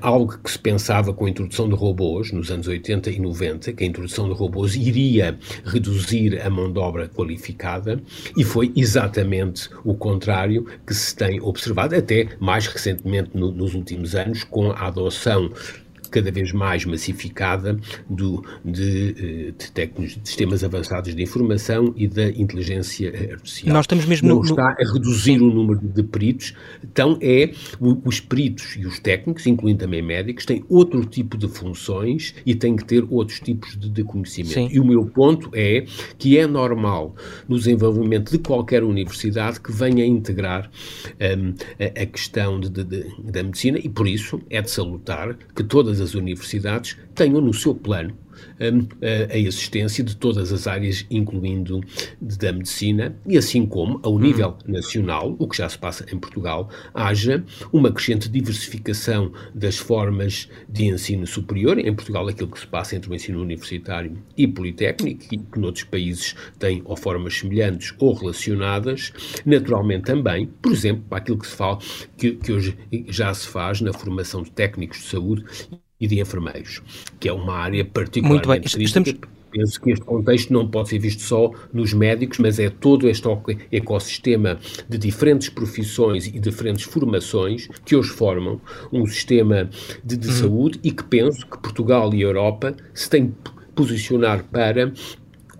algo 0.00 0.38
que 0.38 0.50
se 0.50 0.58
pensava 0.58 1.14
com 1.14 1.26
a 1.26 1.30
introdução 1.30 1.68
de 1.68 1.74
robôs 1.74 2.30
nos 2.32 2.50
anos 2.50 2.66
80 2.66 3.10
e 3.10 3.18
90, 3.18 3.72
que 3.72 3.84
a 3.84 3.86
introdução 3.86 4.28
de 4.28 4.34
robôs 4.34 4.74
iria 4.74 5.38
reduzir 5.64 6.40
a 6.40 6.50
mão 6.50 6.70
de 6.70 6.78
obra 6.78 7.08
qualificada 7.08 8.02
e 8.36 8.44
foi 8.44 8.72
exatamente 8.76 9.68
o 9.84 9.94
contrário 9.94 10.66
que 10.86 10.94
se 10.94 11.14
tem 11.14 11.40
observado, 11.40 11.94
até 11.94 12.28
mais 12.40 12.66
recentemente 12.66 13.30
no, 13.34 13.50
nos 13.50 13.74
últimos 13.74 14.14
anos, 14.14 14.44
com 14.44 14.70
a 14.70 14.86
adoção 14.86 15.50
cada 16.10 16.30
vez 16.30 16.52
mais 16.52 16.84
massificada 16.84 17.78
do, 18.08 18.44
de, 18.64 19.14
eh, 19.18 19.52
de, 19.56 19.70
técnicos, 19.72 20.16
de 20.20 20.28
sistemas 20.28 20.64
avançados 20.64 21.14
de 21.14 21.22
informação 21.22 21.92
e 21.96 22.06
da 22.06 22.28
inteligência 22.28 23.08
artificial. 23.32 23.74
Nós 23.74 23.84
estamos 23.84 24.06
mesmo 24.06 24.28
Não 24.28 24.36
no, 24.36 24.42
está 24.42 24.68
a 24.68 24.92
reduzir 24.92 25.40
o 25.40 25.52
número 25.52 25.80
de 25.80 26.02
peritos, 26.02 26.54
então 26.82 27.18
é 27.20 27.52
os 27.80 28.20
peritos 28.20 28.76
e 28.76 28.86
os 28.86 28.98
técnicos, 28.98 29.46
incluindo 29.46 29.80
também 29.80 30.02
médicos, 30.02 30.44
têm 30.44 30.64
outro 30.68 31.04
tipo 31.04 31.36
de 31.36 31.48
funções 31.48 32.34
e 32.44 32.54
têm 32.54 32.76
que 32.76 32.84
ter 32.84 33.06
outros 33.10 33.40
tipos 33.40 33.76
de, 33.76 33.88
de 33.88 34.04
conhecimento. 34.04 34.54
Sim. 34.54 34.68
E 34.70 34.80
o 34.80 34.84
meu 34.84 35.04
ponto 35.06 35.50
é 35.54 35.84
que 36.18 36.38
é 36.38 36.46
normal 36.46 37.14
no 37.48 37.56
desenvolvimento 37.56 38.30
de 38.30 38.38
qualquer 38.38 38.82
universidade 38.82 39.60
que 39.60 39.72
venha 39.72 40.04
integrar 40.04 40.70
um, 41.20 41.54
a, 41.78 42.02
a, 42.02 42.06
questão 42.06 42.60
de, 42.60 42.68
da 42.70 43.42
medicina 43.42 43.78
e 43.78 43.88
por 43.88 44.06
isso 44.06 44.40
é 44.50 44.60
de 44.60 44.70
salutar 44.70 45.36
que 45.54 45.62
todas 45.62 45.97
todas 45.98 46.00
as 46.00 46.14
universidades 46.14 46.96
tenham 47.14 47.40
no 47.40 47.52
seu 47.52 47.74
plano 47.74 48.16
hum, 48.60 48.86
a 49.30 49.36
existência 49.36 50.04
de 50.04 50.16
todas 50.16 50.52
as 50.52 50.66
áreas, 50.66 51.04
incluindo 51.10 51.80
da 52.20 52.52
medicina, 52.52 53.16
e 53.26 53.36
assim 53.36 53.66
como, 53.66 53.98
ao 54.02 54.18
nível 54.18 54.56
uhum. 54.64 54.72
nacional, 54.72 55.36
o 55.38 55.48
que 55.48 55.56
já 55.56 55.68
se 55.68 55.78
passa 55.78 56.06
em 56.12 56.18
Portugal, 56.18 56.70
haja 56.94 57.44
uma 57.72 57.90
crescente 57.90 58.28
diversificação 58.28 59.32
das 59.54 59.76
formas 59.76 60.48
de 60.68 60.86
ensino 60.86 61.26
superior. 61.26 61.78
Em 61.78 61.94
Portugal, 61.94 62.28
aquilo 62.28 62.50
que 62.50 62.60
se 62.60 62.66
passa 62.66 62.94
entre 62.94 63.10
o 63.10 63.14
ensino 63.14 63.42
universitário 63.42 64.16
e 64.36 64.46
politécnico, 64.46 65.24
e 65.32 65.38
que 65.38 65.58
noutros 65.58 65.84
países 65.84 66.36
tem 66.58 66.82
ou 66.84 66.96
formas 66.96 67.36
semelhantes 67.36 67.92
ou 67.98 68.14
relacionadas, 68.14 69.12
naturalmente 69.44 70.04
também, 70.04 70.46
por 70.46 70.72
exemplo, 70.72 71.04
para 71.08 71.18
aquilo 71.18 71.38
que 71.38 71.46
se 71.46 71.56
fala, 71.56 71.78
que, 72.16 72.32
que 72.32 72.52
hoje 72.52 72.76
já 73.08 73.34
se 73.34 73.48
faz 73.48 73.80
na 73.80 73.92
formação 73.92 74.42
de 74.42 74.50
técnicos 74.50 74.98
de 74.98 75.04
saúde 75.04 75.44
e 76.00 76.06
de 76.06 76.20
enfermeiros, 76.20 76.82
que 77.18 77.28
é 77.28 77.32
uma 77.32 77.54
área 77.54 77.84
particularmente 77.84 78.46
Muito 78.46 78.76
bem. 78.76 78.84
Estamos... 78.84 79.14
Penso 79.50 79.80
que 79.80 79.90
este 79.90 80.04
contexto 80.04 80.52
não 80.52 80.68
pode 80.68 80.90
ser 80.90 80.98
visto 80.98 81.22
só 81.22 81.50
nos 81.72 81.94
médicos, 81.94 82.38
mas 82.38 82.58
é 82.58 82.68
todo 82.68 83.08
este 83.08 83.26
ecossistema 83.72 84.58
de 84.86 84.98
diferentes 84.98 85.48
profissões 85.48 86.26
e 86.26 86.38
diferentes 86.38 86.84
formações 86.84 87.66
que 87.84 87.96
hoje 87.96 88.10
formam 88.10 88.60
um 88.92 89.06
sistema 89.06 89.70
de, 90.04 90.18
de 90.18 90.28
hum. 90.28 90.32
saúde 90.32 90.80
e 90.84 90.92
que 90.92 91.02
penso 91.02 91.46
que 91.46 91.58
Portugal 91.58 92.12
e 92.12 92.22
a 92.22 92.26
Europa 92.26 92.76
se 92.92 93.08
têm 93.08 93.34
posicionar 93.74 94.42
para 94.42 94.92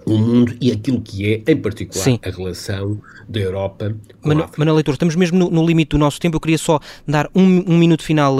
o 0.08 0.18
mundo 0.18 0.56
e 0.60 0.72
aquilo 0.72 1.00
que 1.00 1.32
é, 1.32 1.52
em 1.52 1.56
particular, 1.56 2.02
Sim. 2.02 2.18
a 2.24 2.30
relação 2.30 3.00
da 3.28 3.40
Europa 3.40 3.94
com 4.22 4.28
Mano, 4.28 4.40
a 4.40 4.44
África. 4.44 4.60
Manuel 4.60 4.76
Leitor, 4.76 4.94
estamos 4.94 5.14
mesmo 5.14 5.38
no, 5.38 5.50
no, 5.50 5.66
limite 5.66 5.90
do 5.90 5.98
nosso 5.98 6.18
tempo. 6.18 6.36
Eu 6.36 6.40
queria 6.40 6.58
só 6.58 6.80
dar 7.06 7.28
um, 7.34 7.64
um 7.66 7.78
minuto 7.78 8.02
final 8.02 8.36
uh, 8.36 8.38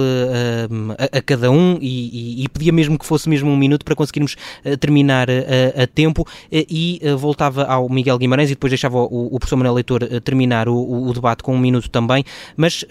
a, 0.98 1.18
a, 1.18 1.22
cada 1.22 1.50
um 1.50 1.78
e, 1.81 2.40
e, 2.40 2.44
e, 2.44 2.48
pedia 2.48 2.72
mesmo 2.72 2.98
que 2.98 3.04
fosse 3.04 3.28
mesmo 3.28 3.50
um 3.50 3.57
minuto 3.57 3.85
para 3.85 3.94
conseguirmos 3.94 4.37
uh, 4.64 4.76
terminar 4.76 5.28
uh, 5.28 5.83
a 5.83 5.87
tempo 5.87 6.26
e 6.50 7.00
voltava 7.18 7.64
ao 7.64 7.88
Miguel 7.88 8.18
Guimarães 8.18 8.50
e 8.50 8.54
depois 8.54 8.70
deixava 8.70 8.98
o, 8.98 9.35
o 9.35 9.38
professor 9.38 9.57
Manuel 9.57 9.74
Leitor 9.74 10.00
terminar 10.22 10.68
o, 10.68 11.09
o, 11.09 11.12
debate 11.12 11.42
com 11.42 11.54
um 11.54 11.59
minuto 11.59 11.90
também. 11.90 12.24
Mas, 12.57 12.85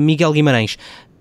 Miguel 0.00 0.32
Guimarães, 0.32 0.76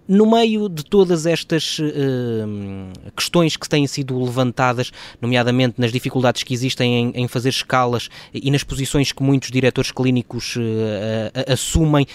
no 0.09 0.29
meio 0.29 0.67
de 0.67 0.83
todas 0.83 1.27
estas 1.27 1.77
uh, 1.77 3.11
questões 3.15 3.55
que 3.55 3.69
têm 3.69 3.85
sido 3.85 4.19
levantadas, 4.19 4.91
nomeadamente 5.21 5.79
nas 5.79 5.91
dificuldades 5.91 6.41
que 6.41 6.51
existem 6.51 6.95
em, 6.95 7.11
em 7.13 7.27
fazer 7.27 7.49
escalas 7.49 8.09
e 8.33 8.49
nas 8.49 8.63
posições 8.63 9.11
que 9.11 9.21
muitos 9.21 9.51
diretores 9.51 9.91
clínicos 9.91 10.55
uh, 10.55 10.59
uh, 10.59 11.53
assumem, 11.53 12.07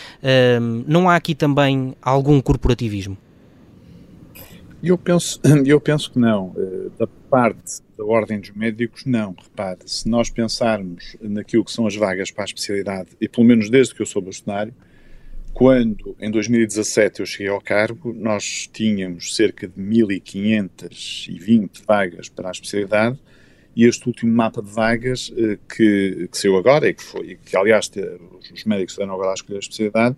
não 0.86 1.08
há 1.08 1.14
aqui 1.14 1.34
também 1.34 1.94
algum 2.02 2.40
corporativismo? 2.40 3.16
Eu 4.82 4.98
penso, 4.98 5.40
eu 5.64 5.80
penso 5.80 6.10
que 6.10 6.18
não. 6.18 6.52
Da 6.98 7.06
parte 7.06 7.80
da 7.96 8.04
Ordem 8.04 8.40
dos 8.40 8.50
Médicos, 8.50 9.04
não. 9.04 9.36
Repare, 9.40 9.78
se 9.86 10.08
nós 10.08 10.30
pensarmos 10.30 11.16
naquilo 11.20 11.64
que 11.64 11.70
são 11.70 11.86
as 11.86 11.94
vagas 11.94 12.30
para 12.30 12.44
a 12.44 12.46
especialidade, 12.46 13.10
e 13.20 13.28
pelo 13.28 13.46
menos 13.46 13.70
desde 13.70 13.94
que 13.94 14.02
eu 14.02 14.06
sou 14.06 14.20
bastonário, 14.20 14.74
quando, 15.54 16.16
em 16.20 16.30
2017, 16.32 17.20
eu 17.20 17.26
cheguei 17.26 17.48
ao 17.48 17.60
cargo, 17.60 18.12
nós 18.12 18.68
tínhamos 18.72 19.36
cerca 19.36 19.68
de 19.68 19.80
1.520 19.80 21.84
vagas 21.86 22.28
para 22.28 22.48
a 22.48 22.50
especialidade 22.50 23.16
e 23.76 23.86
este 23.86 24.08
último 24.08 24.34
mapa 24.34 24.60
de 24.60 24.68
vagas 24.68 25.32
eh, 25.36 25.56
que, 25.68 26.28
que 26.30 26.36
saiu 26.36 26.56
agora, 26.56 26.88
e 26.88 26.94
que 26.94 27.04
foi, 27.04 27.38
que 27.44 27.56
aliás 27.56 27.88
os 28.52 28.64
médicos 28.64 28.96
deram 28.96 29.14
agora 29.14 29.30
a 29.30 29.34
escolher 29.34 29.56
a 29.56 29.60
especialidade, 29.60 30.16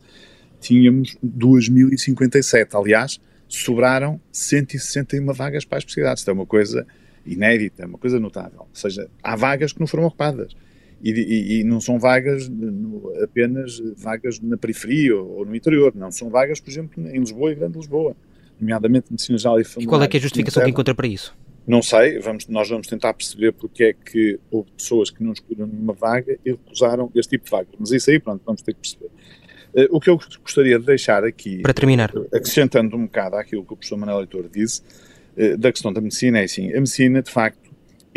tínhamos 0.59 1.18
2.057. 1.22 2.75
Aliás, 2.75 3.20
sobraram 3.46 4.18
161 4.33 5.35
vagas 5.35 5.66
para 5.66 5.77
a 5.77 5.81
especialidade. 5.81 6.20
Isto 6.20 6.31
é 6.31 6.33
uma 6.33 6.46
coisa 6.46 6.87
inédita, 7.27 7.87
uma 7.87 7.99
coisa 7.99 8.18
notável. 8.18 8.61
Ou 8.61 8.68
seja, 8.72 9.07
há 9.22 9.37
vagas 9.37 9.75
que 9.75 9.81
não 9.81 9.87
foram 9.87 10.05
ocupadas 10.05 10.57
e, 11.02 11.11
e, 11.11 11.61
e 11.61 11.64
não 11.64 11.80
são 11.80 11.98
vagas 11.98 12.50
apenas 13.22 13.80
vagas 13.96 14.40
na 14.40 14.56
periferia 14.56 15.16
ou, 15.16 15.44
no 15.44 15.54
interior, 15.54 15.92
não, 15.94 16.11
são 16.11 16.30
vagas, 16.30 16.61
por 16.61 16.70
exemplo, 16.70 17.06
em 17.09 17.18
Lisboa 17.18 17.52
e 17.52 17.54
Grande 17.54 17.76
Lisboa, 17.76 18.16
nomeadamente 18.59 19.06
medicina 19.11 19.38
geral 19.38 19.61
e 19.61 19.64
familiar. 19.64 19.87
E 19.87 19.88
qual 19.88 20.02
é 20.02 20.09
é 20.11 20.16
a 20.16 20.20
justificação 20.20 20.64
que 20.64 20.70
encontra 20.70 20.94
para 20.94 21.06
isso? 21.06 21.37
Não 21.66 21.82
sei, 21.82 22.20
vamos, 22.20 22.46
nós 22.46 22.68
vamos 22.68 22.87
tentar 22.87 23.12
perceber 23.12 23.52
porque 23.52 23.85
é 23.85 23.92
que 23.92 24.38
houve 24.50 24.70
pessoas 24.76 25.11
que 25.11 25.22
não 25.22 25.32
escolheram 25.32 25.66
nenhuma 25.66 25.92
vaga 25.92 26.38
e 26.44 26.50
recusaram 26.52 27.11
este 27.14 27.30
tipo 27.30 27.44
de 27.44 27.50
vaga. 27.50 27.68
Mas 27.78 27.90
isso 27.90 28.09
aí, 28.09 28.20
pronto, 28.20 28.40
vamos 28.46 28.62
ter 28.62 28.72
que 28.72 28.80
perceber. 28.80 29.11
Uh, 29.74 29.88
o 29.90 30.00
que 30.00 30.09
eu 30.09 30.18
gostaria 30.42 30.78
de 30.78 30.87
deixar 30.87 31.24
aqui, 31.24 31.62
para 31.62 31.74
terminar, 31.74 32.12
acrescentando 32.32 32.96
um 32.96 33.06
bocado 33.06 33.37
àquilo 33.37 33.64
que 33.64 33.72
o 33.72 33.76
professor 33.76 33.96
Manuel 33.96 34.18
Leitor 34.18 34.48
disse, 34.48 34.80
uh, 35.37 35.59
da 35.59 35.72
questão 35.72 35.92
da 35.92 36.00
medicina, 36.00 36.38
é 36.38 36.44
assim, 36.44 36.70
a 36.70 36.76
medicina, 36.76 37.20
de 37.20 37.32
facto, 37.32 37.65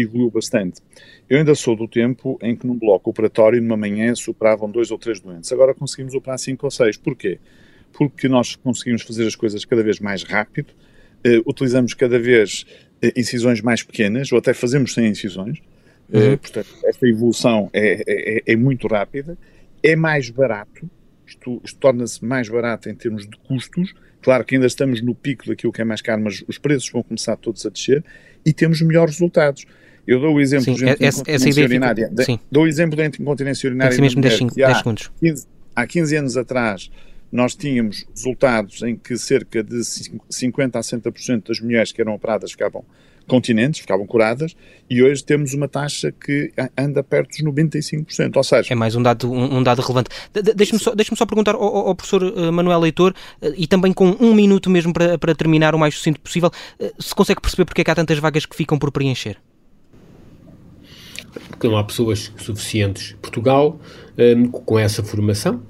evoluiu 0.01 0.29
bastante. 0.31 0.81
Eu 1.29 1.37
ainda 1.37 1.53
sou 1.55 1.75
do 1.75 1.87
tempo 1.87 2.37
em 2.41 2.55
que 2.55 2.65
num 2.65 2.77
bloco 2.77 3.09
operatório, 3.09 3.61
numa 3.61 3.77
manhã, 3.77 4.13
se 4.15 4.29
operavam 4.29 4.69
dois 4.69 4.91
ou 4.91 4.97
três 4.97 5.19
doentes. 5.19 5.51
Agora 5.51 5.73
conseguimos 5.73 6.13
operar 6.13 6.39
cinco 6.39 6.65
ou 6.65 6.71
seis. 6.71 6.97
Porquê? 6.97 7.39
Porque 7.93 8.27
nós 8.27 8.55
conseguimos 8.55 9.01
fazer 9.01 9.27
as 9.27 9.35
coisas 9.35 9.65
cada 9.65 9.83
vez 9.83 9.99
mais 9.99 10.23
rápido, 10.23 10.69
uh, 11.25 11.49
utilizamos 11.49 11.93
cada 11.93 12.19
vez 12.19 12.65
uh, 13.03 13.19
incisões 13.19 13.61
mais 13.61 13.83
pequenas, 13.83 14.31
ou 14.31 14.37
até 14.37 14.53
fazemos 14.53 14.93
sem 14.93 15.07
incisões. 15.07 15.59
Uh, 16.09 16.37
Portanto, 16.37 16.69
esta 16.85 17.07
evolução 17.07 17.69
é, 17.71 18.03
é, 18.07 18.43
é, 18.53 18.55
muito 18.55 18.87
rápida, 18.87 19.37
é 19.83 19.95
mais 19.95 20.29
barato, 20.29 20.89
isto, 21.25 21.61
isto 21.63 21.79
torna-se 21.79 22.25
mais 22.25 22.49
barato 22.49 22.89
em 22.89 22.95
termos 22.95 23.27
de 23.27 23.37
custos. 23.37 23.93
Claro 24.21 24.43
que 24.43 24.55
ainda 24.55 24.67
estamos 24.67 25.01
no 25.01 25.13
pico 25.13 25.47
daquilo 25.47 25.71
que 25.71 25.81
é 25.81 25.85
mais 25.85 26.01
caro, 26.01 26.21
mas 26.21 26.43
os 26.47 26.57
preços 26.57 26.89
vão 26.89 27.03
começar 27.03 27.37
todos 27.37 27.65
a 27.65 27.69
descer 27.69 28.03
e 28.45 28.51
temos 28.51 28.81
melhores 28.81 29.13
resultados. 29.13 29.65
Eu 30.09 30.19
dou 30.19 30.33
o 30.33 30.41
exemplo 30.41 30.65
sim, 30.65 30.73
de 30.73 31.05
essa, 31.05 31.23
essa 31.27 31.47
ideia 31.47 31.67
urinária. 31.67 32.11
Fica, 32.17 32.41
dou 32.51 32.63
o 32.63 32.67
exemplo 32.67 32.97
da 32.97 33.05
incontinência 33.05 33.67
urinária. 33.67 33.95
Tem 33.95 34.01
mesmo 34.01 34.19
10, 34.19 34.39
10 34.55 34.77
segundos. 34.77 35.11
15, 35.19 35.45
há 35.75 35.85
15 35.85 36.15
anos 36.15 36.35
atrás, 36.35 36.89
nós 37.31 37.53
tínhamos 37.53 38.07
resultados 38.15 38.81
em 38.81 38.95
que 38.95 39.15
cerca 39.19 39.63
de 39.63 39.83
50 39.83 40.79
a 40.79 40.81
60% 40.81 41.47
das 41.47 41.59
mulheres 41.59 41.91
que 41.91 42.01
eram 42.01 42.15
operadas 42.15 42.51
ficavam 42.51 42.83
continentes, 43.27 43.81
ficavam 43.81 44.07
curadas, 44.07 44.55
e 44.89 45.03
hoje 45.03 45.23
temos 45.23 45.53
uma 45.53 45.67
taxa 45.67 46.11
que 46.11 46.51
anda 46.75 47.03
perto 47.03 47.29
dos 47.29 47.41
95%, 47.43 48.35
ou 48.35 48.43
seja... 48.43 48.73
É 48.73 48.75
mais 48.75 48.95
um 48.95 49.03
dado, 49.03 49.31
um, 49.31 49.57
um 49.57 49.61
dado 49.61 49.83
relevante. 49.83 50.09
De, 50.33 50.41
Deixe-me 50.55 50.79
só, 50.79 50.95
deixe 50.95 51.15
só 51.15 51.27
perguntar 51.27 51.53
ao, 51.53 51.61
ao 51.61 51.93
professor 51.93 52.23
uh, 52.23 52.51
Manuel 52.51 52.79
Leitor, 52.79 53.13
uh, 53.43 53.53
e 53.55 53.67
também 53.67 53.93
com 53.93 54.17
um 54.19 54.33
minuto 54.33 54.71
mesmo 54.71 54.91
para, 54.91 55.19
para 55.19 55.35
terminar 55.35 55.75
o 55.75 55.77
mais 55.77 55.93
sucinto 55.93 56.19
possível, 56.19 56.49
uh, 56.79 56.91
se 56.97 57.13
consegue 57.13 57.39
perceber 57.39 57.65
porque 57.65 57.81
é 57.81 57.83
que 57.83 57.91
há 57.91 57.95
tantas 57.95 58.17
vagas 58.17 58.47
que 58.47 58.55
ficam 58.55 58.79
por 58.79 58.91
preencher? 58.91 59.37
Porque 61.49 61.67
não 61.67 61.77
há 61.77 61.83
pessoas 61.83 62.31
suficientes. 62.37 63.15
Portugal, 63.21 63.79
um, 64.17 64.47
com 64.47 64.77
essa 64.77 65.03
formação, 65.03 65.61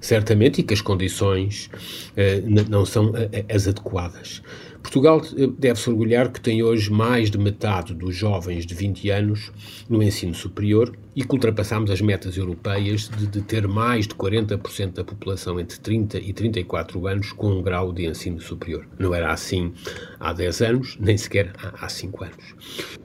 certamente, 0.00 0.60
e 0.60 0.62
que 0.62 0.74
as 0.74 0.80
condições 0.80 1.70
uh, 2.12 2.68
não 2.68 2.84
são 2.84 3.10
uh, 3.10 3.14
as 3.48 3.66
adequadas. 3.66 4.42
Portugal 4.82 5.22
eh, 5.36 5.46
deve-se 5.58 5.88
orgulhar 5.88 6.30
que 6.30 6.38
tem 6.38 6.62
hoje 6.62 6.90
mais 6.90 7.30
de 7.30 7.38
metade 7.38 7.94
dos 7.94 8.14
jovens 8.14 8.66
de 8.66 8.74
20 8.74 9.08
anos 9.08 9.50
no 9.88 10.02
ensino 10.02 10.34
superior 10.34 10.94
e 11.14 11.24
que 11.24 11.32
ultrapassamos 11.32 11.90
as 11.90 12.00
metas 12.00 12.36
europeias 12.36 13.08
de, 13.08 13.26
de, 13.26 13.40
ter 13.42 13.68
mais 13.68 14.06
de 14.06 14.14
40% 14.14 14.92
da 14.92 15.04
população 15.04 15.60
entre 15.60 15.78
30 15.78 16.18
e 16.18 16.32
34 16.32 17.06
anos 17.06 17.32
com 17.32 17.50
um 17.50 17.62
grau 17.62 17.92
de 17.92 18.06
ensino 18.06 18.40
superior. 18.40 18.86
Não 18.98 19.14
era 19.14 19.32
assim 19.32 19.72
há 20.18 20.32
10 20.32 20.62
anos, 20.62 20.96
nem 20.98 21.16
sequer 21.16 21.52
há, 21.58 21.84
há 21.86 21.88
5 21.88 22.24
anos. 22.24 22.54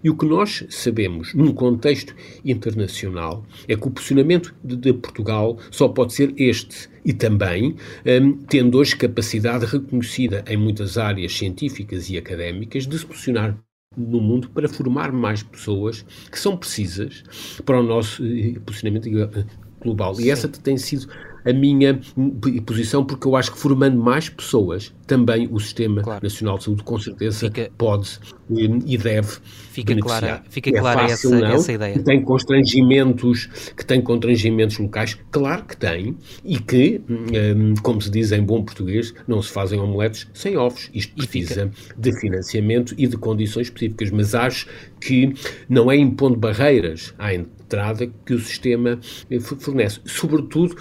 E 0.03 0.09
o 0.09 0.15
que 0.15 0.25
nós 0.25 0.65
sabemos 0.69 1.33
num 1.33 1.53
contexto 1.53 2.15
internacional 2.43 3.45
é 3.67 3.75
que 3.75 3.87
o 3.87 3.91
posicionamento 3.91 4.55
de, 4.63 4.75
de 4.75 4.93
Portugal 4.93 5.57
só 5.71 5.87
pode 5.87 6.13
ser 6.13 6.33
este 6.37 6.89
e 7.03 7.13
também 7.13 7.75
um, 8.05 8.33
tendo 8.33 8.77
hoje 8.77 8.95
capacidade 8.95 9.65
reconhecida 9.65 10.43
em 10.47 10.57
muitas 10.57 10.97
áreas 10.97 11.35
científicas 11.37 12.09
e 12.09 12.17
académicas 12.17 12.85
de 12.85 12.97
se 12.97 13.05
posicionar 13.05 13.57
no 13.99 14.21
mundo 14.21 14.49
para 14.49 14.67
formar 14.69 15.11
mais 15.11 15.43
pessoas 15.43 16.05
que 16.31 16.39
são 16.39 16.55
precisas 16.55 17.23
para 17.65 17.79
o 17.79 17.83
nosso 17.83 18.25
eh, 18.25 18.59
posicionamento 18.65 19.09
global. 19.81 20.15
Sim. 20.15 20.23
E 20.23 20.29
essa 20.29 20.47
tem 20.47 20.77
sido 20.77 21.07
a 21.45 21.53
minha 21.53 21.99
posição, 22.65 23.03
porque 23.05 23.27
eu 23.27 23.35
acho 23.35 23.51
que 23.51 23.59
formando 23.59 23.97
mais 23.97 24.29
pessoas, 24.29 24.93
também 25.07 25.47
o 25.51 25.59
Sistema 25.59 26.03
claro. 26.03 26.23
Nacional 26.23 26.57
de 26.57 26.65
Saúde, 26.65 26.83
com 26.83 26.99
certeza, 26.99 27.47
fica, 27.47 27.71
pode 27.77 28.19
e 28.51 28.97
deve 28.97 29.37
fica 29.71 29.93
beneficiar. 29.93 30.21
Clara, 30.21 30.43
fica 30.49 30.69
é 30.69 30.79
clara 30.79 30.99
fácil, 31.07 31.33
essa, 31.33 31.47
não, 31.47 31.55
essa 31.55 31.73
ideia. 31.73 31.93
Que 31.93 32.03
tem 32.03 32.21
constrangimentos, 32.21 33.71
que 33.75 33.85
tem 33.85 34.01
constrangimentos 34.01 34.77
locais, 34.77 35.17
claro 35.31 35.65
que 35.65 35.77
tem, 35.77 36.15
e 36.43 36.59
que, 36.59 37.01
hum, 37.09 37.73
como 37.81 38.01
se 38.01 38.09
diz 38.09 38.31
em 38.31 38.43
bom 38.43 38.63
português, 38.63 39.13
não 39.27 39.41
se 39.41 39.51
fazem 39.51 39.79
omeletes 39.79 40.27
sem 40.33 40.57
ovos. 40.57 40.89
Isto 40.93 41.15
precisa 41.15 41.71
de 41.97 42.19
financiamento 42.19 42.93
e 42.97 43.07
de 43.07 43.17
condições 43.17 43.67
específicas, 43.67 44.11
mas 44.11 44.35
acho 44.35 44.67
que 44.99 45.33
não 45.67 45.91
é 45.91 45.95
impondo 45.95 46.37
barreiras 46.37 47.13
à 47.17 47.33
entrada 47.33 48.09
que 48.25 48.33
o 48.33 48.39
sistema 48.39 48.99
eh, 49.29 49.39
fornece. 49.39 50.01
Sobretudo, 50.05 50.75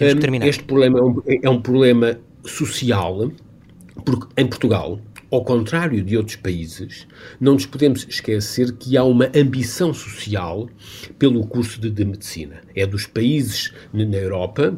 hum, 0.00 0.42
este 0.42 0.64
problema 0.64 0.98
é 0.98 1.02
um, 1.02 1.22
é 1.42 1.50
um 1.50 1.60
problema 1.60 2.18
social, 2.44 3.30
porque 4.04 4.26
em 4.36 4.46
Portugal 4.46 4.98
ao 5.30 5.44
contrário 5.44 6.02
de 6.02 6.16
outros 6.16 6.36
países, 6.36 7.06
não 7.40 7.54
nos 7.54 7.66
podemos 7.66 8.06
esquecer 8.08 8.72
que 8.72 8.96
há 8.96 9.04
uma 9.04 9.30
ambição 9.34 9.94
social 9.94 10.68
pelo 11.18 11.46
curso 11.46 11.80
de, 11.80 11.90
de 11.90 12.04
medicina. 12.04 12.60
É 12.74 12.86
dos 12.86 13.06
países 13.06 13.72
na 13.92 14.16
Europa, 14.16 14.76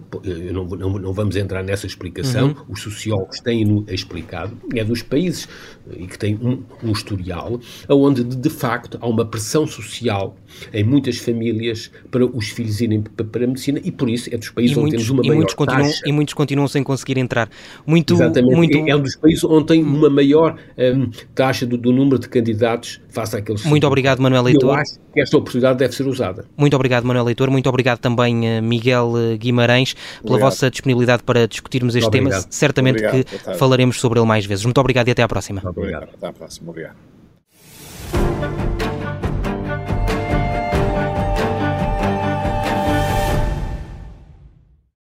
não, 0.52 0.66
não, 0.66 0.98
não, 0.98 1.12
vamos 1.12 1.36
entrar 1.36 1.62
nessa 1.62 1.86
explicação, 1.86 2.48
uhum. 2.48 2.64
os 2.68 2.82
sociólogos 2.82 3.40
têm-no 3.40 3.84
explicado, 3.88 4.56
é 4.74 4.84
dos 4.84 5.02
países 5.02 5.48
e 5.96 6.06
que 6.06 6.18
têm 6.18 6.36
um, 6.36 6.62
um 6.82 6.92
historial, 6.92 7.58
onde 7.88 8.22
de, 8.22 8.36
de, 8.36 8.50
facto 8.50 8.98
há 9.00 9.06
uma 9.06 9.24
pressão 9.24 9.66
social 9.66 10.36
em 10.72 10.84
muitas 10.84 11.18
famílias 11.18 11.90
para 12.10 12.24
os 12.24 12.48
filhos 12.48 12.80
irem 12.80 13.02
para, 13.02 13.44
a 13.44 13.46
medicina 13.46 13.80
e 13.82 13.90
por 13.90 14.08
isso 14.08 14.32
é 14.32 14.36
dos 14.36 14.50
países 14.50 14.76
e 14.76 14.80
onde 14.80 14.90
muitos, 14.90 15.06
temos 15.06 15.10
uma 15.10 15.24
e 15.24 15.28
maior 15.28 15.38
muitos 15.38 15.54
continuam, 15.54 15.86
taxa. 15.86 16.02
E 16.06 16.12
muitos 16.12 16.34
continuam 16.34 16.68
sem 16.68 16.82
conseguir 16.82 17.18
entrar. 17.18 17.48
Muito, 17.86 18.14
Exatamente, 18.14 18.54
muito... 18.54 18.76
é 18.88 18.94
um 18.94 19.02
dos 19.02 19.16
países 19.16 19.42
onde 19.44 19.66
tem 19.66 19.82
uma 19.82 20.10
maior 20.10 20.41
um, 20.50 21.10
taxa 21.34 21.66
do, 21.66 21.76
do, 21.76 21.92
número 21.92 22.18
de 22.18 22.28
candidatos 22.28 23.00
face 23.08 23.36
àqueles... 23.36 23.64
Muito 23.64 23.86
obrigado, 23.86 24.20
Manuel 24.20 24.42
Leitor. 24.42 24.70
Eu 24.70 24.74
acho 24.74 24.98
que 25.12 25.20
esta 25.20 25.36
oportunidade 25.36 25.78
deve 25.78 25.94
ser 25.94 26.06
usada. 26.06 26.44
Muito 26.56 26.74
obrigado, 26.74 27.04
Manuel 27.04 27.24
Leitor. 27.24 27.50
Muito 27.50 27.68
obrigado 27.68 27.98
também, 27.98 28.46
eh, 28.46 28.60
Miguel 28.60 29.12
eh, 29.16 29.36
Guimarães, 29.36 29.94
pela 29.94 30.34
obrigado. 30.34 30.40
vossa 30.40 30.70
disponibilidade 30.70 31.22
para 31.22 31.46
discutirmos 31.46 31.94
este 31.94 32.10
tema. 32.10 32.30
Certamente 32.50 33.04
obrigado. 33.04 33.24
que 33.24 33.54
falaremos 33.58 34.00
sobre 34.00 34.18
ele 34.18 34.26
mais 34.26 34.44
vezes. 34.46 34.64
Muito 34.64 34.78
obrigado 34.78 35.08
e 35.08 35.10
até 35.10 35.22
à 35.22 35.28
próxima. 35.28 35.62
Obrigado. 35.64 36.08
Até 36.14 36.26
à 36.26 36.32
próxima. 36.32 36.70
Obrigado. 36.70 37.11